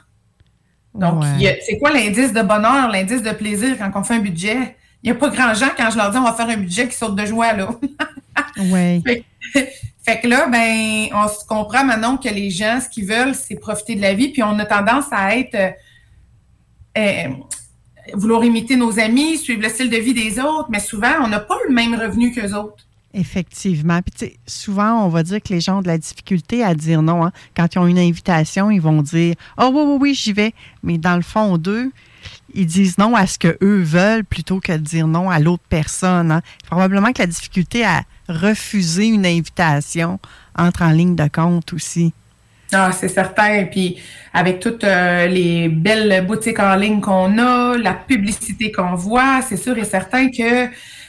Donc, 0.97 1.25
c'est 1.67 1.79
quoi 1.79 1.93
l'indice 1.93 2.33
de 2.33 2.43
bonheur, 2.43 2.89
l'indice 2.91 3.23
de 3.23 3.33
plaisir 3.33 3.77
quand 3.79 3.91
on 3.95 4.05
fait 4.05 4.15
un 4.15 4.21
budget? 4.21 4.77
Il 5.03 5.11
n'y 5.11 5.17
a 5.17 5.21
pas 5.21 5.29
grand 5.29 5.55
gens 5.55 5.69
quand 5.77 5.91
je 5.91 5.97
leur 5.97 6.11
dis 6.11 6.19
on 6.19 6.25
va 6.25 6.33
faire 6.33 6.49
un 6.49 6.57
budget 6.57 6.89
qui 6.89 6.97
saute 6.97 7.15
de 7.15 7.25
joie, 7.25 7.53
là. 7.53 7.69
oui. 8.59 9.03
Fait, 10.05 10.21
que 10.21 10.29
là, 10.29 10.47
ben, 10.47 11.09
on 11.13 11.27
se 11.27 11.45
comprend 11.45 11.85
maintenant 11.85 12.17
que 12.17 12.29
les 12.29 12.49
gens, 12.51 12.81
ce 12.81 12.89
qu'ils 12.89 13.07
veulent, 13.07 13.35
c'est 13.35 13.57
profiter 13.57 13.97
de 13.97 14.03
la 14.03 14.15
vie, 14.15 14.29
puis 14.29 14.41
on 14.43 14.57
a 14.61 14.65
tendance 14.65 15.07
à 15.11 15.37
être 15.37 15.55
euh, 15.57 15.71
euh, 16.97 17.29
vouloir 18.15 18.45
imiter 18.45 18.77
nos 18.77 19.01
amis, 19.01 19.37
suivre 19.39 19.63
le 19.63 19.69
style 19.69 19.91
de 19.91 19.97
vie 19.97 20.15
des 20.15 20.39
autres, 20.39 20.69
mais 20.71 20.79
souvent, 20.79 21.13
on 21.23 21.27
n'a 21.27 21.41
pas 21.41 21.57
le 21.69 21.75
même 21.75 21.95
revenu 21.95 22.33
qu'eux 22.33 22.55
autres. 22.55 22.86
Effectivement. 23.19 24.01
Puis, 24.03 24.35
souvent, 24.47 25.07
on 25.07 25.09
va 25.09 25.23
dire 25.23 25.43
que 25.43 25.55
les 25.55 25.61
gens 25.61 25.79
ont 25.79 25.83
de 25.83 25.87
la 25.87 25.97
difficulté 25.97 26.63
à 26.63 26.75
dire 26.75 27.01
non. 27.01 27.25
Hein. 27.25 27.33
Quand 27.57 27.75
ils 27.75 27.79
ont 27.79 27.87
une 27.87 27.99
invitation, 27.99 28.71
ils 28.71 28.81
vont 28.81 29.01
dire 29.01 29.35
Oh, 29.57 29.71
oui, 29.73 29.83
oui, 29.87 29.99
oui, 30.01 30.15
j'y 30.15 30.35
vais. 30.35 30.53
Mais 30.83 30.99
dans 30.99 31.17
le 31.17 31.23
fond 31.23 31.57
d'eux, 31.57 31.93
ils 32.53 32.67
disent 32.67 32.99
non 32.99 33.17
à 33.17 33.27
ce 33.27 33.39
qu'eux 33.39 33.57
veulent 33.83 34.25
plutôt 34.25 34.61
que 34.61 34.73
de 34.73 34.83
dire 34.83 35.07
non 35.07 35.31
à 35.31 35.39
l'autre 35.39 35.63
personne. 35.67 36.31
Hein. 36.31 36.43
Probablement 36.67 37.11
que 37.13 37.23
la 37.23 37.27
difficulté 37.27 37.87
à 37.87 38.03
refuser 38.29 39.07
une 39.07 39.25
invitation 39.25 40.21
entre 40.55 40.83
en 40.83 40.91
ligne 40.91 41.17
de 41.17 41.29
compte 41.29 41.73
aussi. 41.73 42.13
Ah, 42.71 42.93
c'est 42.93 43.09
certain. 43.09 43.65
Puis 43.65 43.97
avec 44.35 44.61
toutes 44.61 44.85
euh, 44.85 45.27
les 45.27 45.71
belles 45.71 46.27
boutiques 46.27 46.61
en 46.61 46.75
ligne 46.75 47.01
qu'on 47.01 47.39
a, 47.39 47.79
la 47.79 47.95
publicité 47.95 48.73
qu'on 48.73 48.95
voit, 48.95 49.41
c'est 49.41 49.57
sûr 49.57 49.79
et 49.79 49.85
certain 49.85 50.29
que 50.31 50.69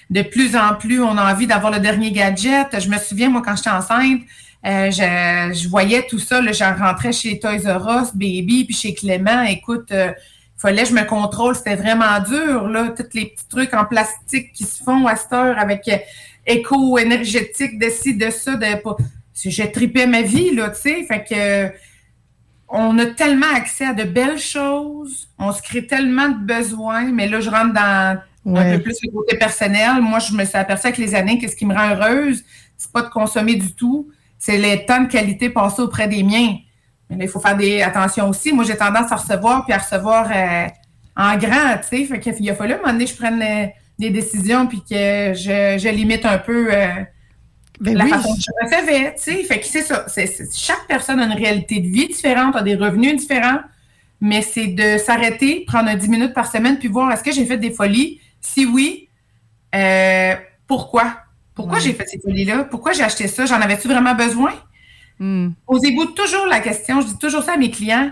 de 0.09 0.21
plus 0.21 0.55
en 0.55 0.75
plus, 0.75 1.01
on 1.01 1.17
a 1.17 1.33
envie 1.33 1.47
d'avoir 1.47 1.71
le 1.71 1.79
dernier 1.79 2.11
gadget. 2.11 2.79
Je 2.79 2.89
me 2.89 2.97
souviens, 2.97 3.29
moi, 3.29 3.41
quand 3.43 3.55
j'étais 3.55 3.69
enceinte, 3.69 4.21
euh, 4.65 4.91
je, 4.91 5.67
voyais 5.67 6.05
tout 6.07 6.19
ça. 6.19 6.41
Là, 6.41 6.51
je 6.51 6.63
rentrais 6.63 7.11
chez 7.11 7.39
Toys 7.39 7.59
R 7.65 8.01
Us, 8.01 8.13
Baby, 8.13 8.65
puis 8.65 8.75
chez 8.75 8.93
Clément. 8.93 9.43
Écoute, 9.43 9.87
il 9.91 9.97
euh, 9.97 10.11
fallait 10.57 10.83
que 10.83 10.89
je 10.89 10.93
me 10.93 11.03
contrôle. 11.03 11.55
C'était 11.55 11.75
vraiment 11.75 12.19
dur, 12.21 12.67
là. 12.67 12.93
Tous 12.95 13.05
les 13.13 13.25
petits 13.27 13.47
trucs 13.49 13.73
en 13.73 13.85
plastique 13.85 14.53
qui 14.53 14.63
se 14.63 14.81
font 14.83 15.05
à 15.07 15.15
cette 15.15 15.33
heure 15.33 15.59
avec 15.59 15.87
euh, 15.89 15.97
éco-énergétique 16.45 17.77
de 17.77 17.89
ci, 17.89 18.15
de 18.15 18.29
ça. 18.29 18.55
De, 18.55 18.65
j'ai 19.35 19.71
tripé 19.71 20.05
ma 20.07 20.21
vie, 20.21 20.55
là, 20.55 20.69
tu 20.69 20.81
sais. 20.81 21.03
Fait 21.03 21.23
que 21.23 21.77
on 22.69 22.97
a 22.99 23.05
tellement 23.05 23.53
accès 23.53 23.85
à 23.85 23.93
de 23.93 24.03
belles 24.03 24.39
choses, 24.39 25.29
on 25.39 25.53
se 25.53 25.61
crée 25.61 25.87
tellement 25.87 26.27
de 26.27 26.39
besoins, 26.45 27.05
mais 27.13 27.29
là, 27.29 27.39
je 27.39 27.49
rentre 27.49 27.73
dans 27.73 28.19
un 28.55 28.77
peu 28.77 28.83
plus 28.83 28.97
le 29.03 29.11
côté 29.11 29.37
personnel. 29.37 30.01
Moi, 30.01 30.19
je 30.19 30.33
me 30.33 30.45
suis 30.45 30.57
aperçue 30.57 30.87
avec 30.87 30.97
les 30.97 31.15
années 31.15 31.37
que 31.37 31.47
ce 31.47 31.55
qui 31.55 31.65
me 31.65 31.73
rend 31.73 31.89
heureuse, 31.95 32.43
c'est 32.77 32.91
pas 32.91 33.01
de 33.01 33.09
consommer 33.09 33.55
du 33.55 33.73
tout, 33.73 34.09
c'est 34.37 34.57
les 34.57 34.85
temps 34.85 35.01
de 35.01 35.07
qualité 35.07 35.49
passés 35.49 35.81
auprès 35.81 36.07
des 36.07 36.23
miens. 36.23 36.55
Mais 37.09 37.17
là, 37.17 37.23
il 37.25 37.29
faut 37.29 37.39
faire 37.39 37.57
des 37.57 37.81
attention 37.81 38.29
aussi. 38.29 38.53
Moi, 38.53 38.63
j'ai 38.65 38.77
tendance 38.77 39.11
à 39.11 39.15
recevoir 39.15 39.65
puis 39.65 39.73
à 39.73 39.79
recevoir 39.79 40.29
euh, 40.33 40.67
en 41.15 41.37
grand, 41.37 41.77
tu 41.81 41.97
sais. 41.97 42.05
Fait 42.05 42.19
qu'il 42.19 42.49
a 42.49 42.55
fallu 42.55 42.73
à 42.73 42.75
un 42.75 42.79
moment 42.79 42.93
donné 42.93 43.05
que 43.05 43.11
je 43.11 43.17
prenne 43.17 43.41
euh, 43.41 43.67
des 43.97 44.09
décisions 44.09 44.67
puis 44.67 44.79
que 44.79 45.33
je, 45.33 45.89
limite 45.89 46.25
un 46.25 46.37
peu 46.37 46.67
euh, 46.71 46.87
ben 47.79 47.97
la 47.97 48.05
façon 48.07 48.29
dont 48.29 48.35
je 48.35 48.65
recevais, 48.65 49.15
tu 49.15 49.23
sais. 49.23 49.43
Fait 49.43 49.59
que 49.59 49.65
c'est 49.65 49.81
ça. 49.81 50.05
chaque 50.55 50.85
personne 50.87 51.19
a 51.19 51.25
une 51.25 51.37
réalité 51.37 51.79
de 51.79 51.87
vie 51.87 52.07
différente, 52.07 52.55
a 52.55 52.61
des 52.61 52.75
revenus 52.75 53.15
différents, 53.15 53.59
mais 54.19 54.41
c'est 54.41 54.67
de 54.67 54.97
s'arrêter, 54.97 55.63
prendre 55.65 55.93
10 55.93 56.09
minutes 56.09 56.33
par 56.33 56.51
semaine 56.51 56.77
puis 56.77 56.87
voir 56.87 57.11
est-ce 57.11 57.23
que 57.23 57.31
j'ai 57.31 57.45
fait 57.45 57.57
des 57.57 57.71
folies? 57.71 58.19
Si 58.53 58.65
oui, 58.65 59.09
euh, 59.75 60.35
pourquoi? 60.67 61.17
Pourquoi 61.53 61.79
j'ai 61.79 61.93
fait 61.93 62.05
ces 62.05 62.19
folies-là? 62.19 62.65
Pourquoi 62.65 62.93
j'ai 62.93 63.03
acheté 63.03 63.27
ça? 63.27 63.45
J'en 63.45 63.59
avais-tu 63.59 63.87
vraiment 63.87 64.13
besoin? 64.13 64.53
Hmm. 65.19 65.49
Posez-vous 65.65 66.05
toujours 66.07 66.45
la 66.45 66.59
question, 66.59 67.01
je 67.01 67.07
dis 67.07 67.17
toujours 67.17 67.43
ça 67.43 67.53
à 67.53 67.57
mes 67.57 67.71
clients. 67.71 68.11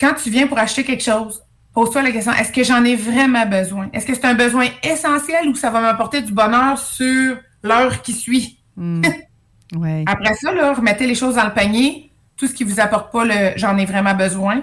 Quand 0.00 0.14
tu 0.14 0.30
viens 0.30 0.46
pour 0.46 0.58
acheter 0.58 0.84
quelque 0.84 1.02
chose, 1.02 1.42
pose-toi 1.74 2.02
la 2.02 2.12
question, 2.12 2.32
est-ce 2.32 2.52
que 2.52 2.62
j'en 2.62 2.84
ai 2.84 2.94
vraiment 2.94 3.44
besoin? 3.46 3.88
Est-ce 3.92 4.06
que 4.06 4.14
c'est 4.14 4.24
un 4.24 4.34
besoin 4.34 4.66
essentiel 4.84 5.48
ou 5.48 5.56
ça 5.56 5.70
va 5.70 5.80
m'apporter 5.80 6.22
du 6.22 6.32
bonheur 6.32 6.78
sur 6.78 7.36
l'heure 7.64 8.02
qui 8.02 8.12
suit? 8.12 8.60
Hmm. 8.76 9.02
Après 10.06 10.34
ça, 10.34 10.52
là, 10.52 10.72
remettez 10.72 11.06
les 11.06 11.14
choses 11.14 11.34
dans 11.34 11.44
le 11.44 11.52
panier. 11.52 12.10
Tout 12.36 12.46
ce 12.46 12.54
qui 12.54 12.64
ne 12.64 12.70
vous 12.70 12.80
apporte 12.80 13.12
pas 13.12 13.24
le 13.24 13.52
j'en 13.56 13.76
ai 13.76 13.84
vraiment 13.84 14.14
besoin. 14.14 14.62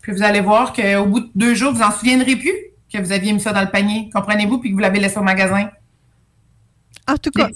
Puis 0.00 0.12
vous 0.12 0.22
allez 0.22 0.40
voir 0.40 0.72
qu'au 0.72 1.06
bout 1.06 1.20
de 1.20 1.30
deux 1.34 1.54
jours, 1.54 1.72
vous 1.72 1.80
n'en 1.80 1.90
souviendrez 1.90 2.36
plus 2.36 2.54
que 3.00 3.06
vous 3.06 3.12
aviez 3.12 3.32
mis 3.32 3.40
ça 3.40 3.52
dans 3.52 3.62
le 3.62 3.70
panier, 3.70 4.10
comprenez-vous, 4.12 4.58
puis 4.58 4.70
que 4.70 4.74
vous 4.74 4.80
l'avez 4.80 5.00
laissé 5.00 5.18
au 5.18 5.22
magasin? 5.22 5.68
En 7.08 7.16
tout 7.18 7.30
cas, 7.30 7.48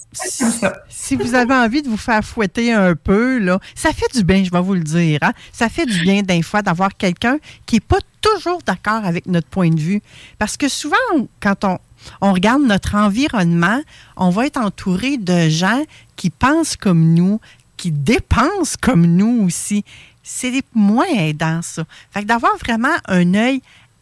si, 0.87 1.15
vous 1.17 1.35
avez 1.35 1.53
envie 1.53 1.81
de 1.81 1.89
vous 1.89 1.97
faire 1.97 2.23
fouetter 2.23 2.71
un 2.71 2.95
peu, 2.95 3.37
là, 3.37 3.59
ça 3.75 3.91
fait 3.91 4.07
du 4.13 4.23
bien, 4.23 4.45
je 4.45 4.49
vais 4.49 4.61
vous 4.61 4.75
le 4.75 4.83
dire. 4.83 5.19
Hein? 5.21 5.33
Ça 5.51 5.67
fait 5.67 5.85
du 5.85 5.99
bien 5.99 6.21
d'un 6.21 6.41
fois 6.41 6.61
d'avoir 6.61 6.95
quelqu'un 6.95 7.37
qui 7.65 7.75
n'est 7.75 7.81
pas 7.81 7.99
toujours 8.21 8.61
d'accord 8.65 9.03
avec 9.03 9.25
notre 9.25 9.47
point 9.47 9.69
de 9.69 9.79
vue. 9.79 10.01
Parce 10.39 10.55
que 10.55 10.69
souvent, 10.69 10.95
quand 11.41 11.65
on, 11.65 11.79
on 12.21 12.31
regarde 12.31 12.63
notre 12.63 12.95
environnement, 12.95 13.81
on 14.15 14.29
va 14.29 14.45
être 14.45 14.57
entouré 14.57 15.17
de 15.17 15.49
gens 15.49 15.83
qui 16.15 16.29
pensent 16.29 16.77
comme 16.77 17.13
nous, 17.13 17.41
qui 17.75 17.91
dépensent 17.91 18.77
comme 18.81 19.05
nous 19.05 19.43
aussi. 19.45 19.83
C'est 20.23 20.53
moins 20.73 21.07
aidant, 21.07 21.61
ça. 21.61 21.83
Fait 22.11 22.21
que 22.21 22.27
d'avoir 22.27 22.55
vraiment 22.57 22.95
un 23.07 23.33
œil 23.33 23.61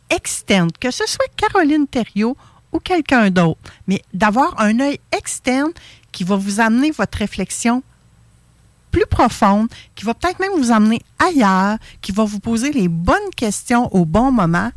externe, 0.10 0.70
que 0.80 0.92
ce 0.92 1.06
soit 1.08 1.26
Caroline 1.36 1.88
Thériault 1.88 2.38
ou 2.72 2.80
quelqu'un 2.80 3.30
d'autre, 3.30 3.60
mais 3.88 4.02
d'avoir 4.14 4.60
un 4.60 4.80
œil 4.80 5.00
externe 5.12 5.72
qui 6.12 6.24
va 6.24 6.36
vous 6.36 6.60
amener 6.60 6.92
votre 6.92 7.18
réflexion 7.18 7.84
plus 8.92 9.06
profonde, 9.06 9.68
qui 9.96 10.06
va 10.06 10.14
peut-être 10.14 10.40
même 10.40 10.52
vous 10.58 10.72
amener 10.72 11.02
ailleurs, 11.20 11.78
qui 12.02 12.12
va 12.12 12.24
vous 12.24 12.40
poser 12.40 12.72
les 12.72 12.88
bonnes 12.88 13.30
questions 13.36 13.94
au 13.96 14.06
bon 14.06 14.32
moment, 14.32 14.72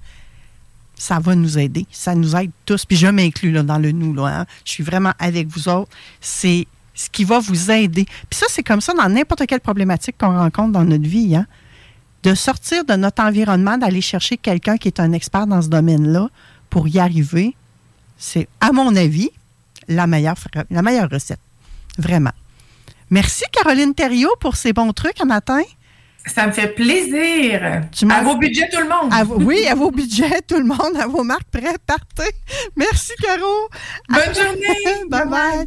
ça 0.94 1.18
va 1.18 1.34
nous 1.34 1.58
aider. 1.58 1.86
Ça 1.90 2.14
nous 2.14 2.36
aide 2.36 2.52
tous. 2.64 2.84
Puis 2.84 2.96
je 2.96 3.08
m'inclus 3.08 3.52
dans 3.52 3.78
le 3.78 3.90
nous. 3.90 4.24
Hein. 4.24 4.46
Je 4.64 4.72
suis 4.72 4.84
vraiment 4.84 5.12
avec 5.18 5.48
vous 5.48 5.68
autres. 5.68 5.90
C'est 6.20 6.66
ce 6.94 7.10
qui 7.10 7.24
va 7.24 7.40
vous 7.40 7.70
aider. 7.70 8.04
Puis 8.04 8.38
ça, 8.38 8.46
c'est 8.48 8.62
comme 8.62 8.80
ça 8.80 8.92
dans 8.92 9.08
n'importe 9.08 9.46
quelle 9.46 9.60
problématique 9.60 10.16
qu'on 10.18 10.38
rencontre 10.38 10.72
dans 10.72 10.84
notre 10.84 11.08
vie. 11.08 11.34
Hein 11.34 11.46
de 12.22 12.34
sortir 12.34 12.84
de 12.84 12.94
notre 12.94 13.22
environnement, 13.22 13.78
d'aller 13.78 14.00
chercher 14.00 14.36
quelqu'un 14.36 14.76
qui 14.76 14.88
est 14.88 15.00
un 15.00 15.12
expert 15.12 15.46
dans 15.46 15.62
ce 15.62 15.68
domaine-là 15.68 16.28
pour 16.70 16.88
y 16.88 16.98
arriver, 16.98 17.54
c'est, 18.16 18.48
à 18.60 18.72
mon 18.72 18.94
avis, 18.94 19.30
la 19.88 20.06
meilleure, 20.06 20.36
la 20.70 20.82
meilleure 20.82 21.10
recette. 21.10 21.40
Vraiment. 21.98 22.32
Merci, 23.10 23.44
Caroline 23.52 23.94
Thériault, 23.94 24.34
pour 24.40 24.56
ces 24.56 24.72
bons 24.72 24.92
trucs 24.92 25.20
un 25.20 25.26
matin. 25.26 25.60
Ça 26.24 26.46
me 26.46 26.52
fait 26.52 26.68
plaisir. 26.68 27.82
à 28.08 28.22
vos 28.22 28.36
budgets, 28.36 28.68
tout 28.70 28.80
le 28.80 28.88
monde. 28.88 29.44
oui, 29.44 29.66
à 29.66 29.74
vos 29.74 29.90
budgets, 29.90 30.40
tout 30.46 30.58
le 30.58 30.64
monde, 30.64 30.96
à 31.00 31.06
vos 31.06 31.24
marques 31.24 31.50
prêtes, 31.50 31.82
partez. 31.84 32.30
Merci, 32.76 33.12
Caro. 33.20 33.68
Bonne 34.08 34.34
journée. 34.34 35.04
bye. 35.10 35.28
bye. 35.28 35.66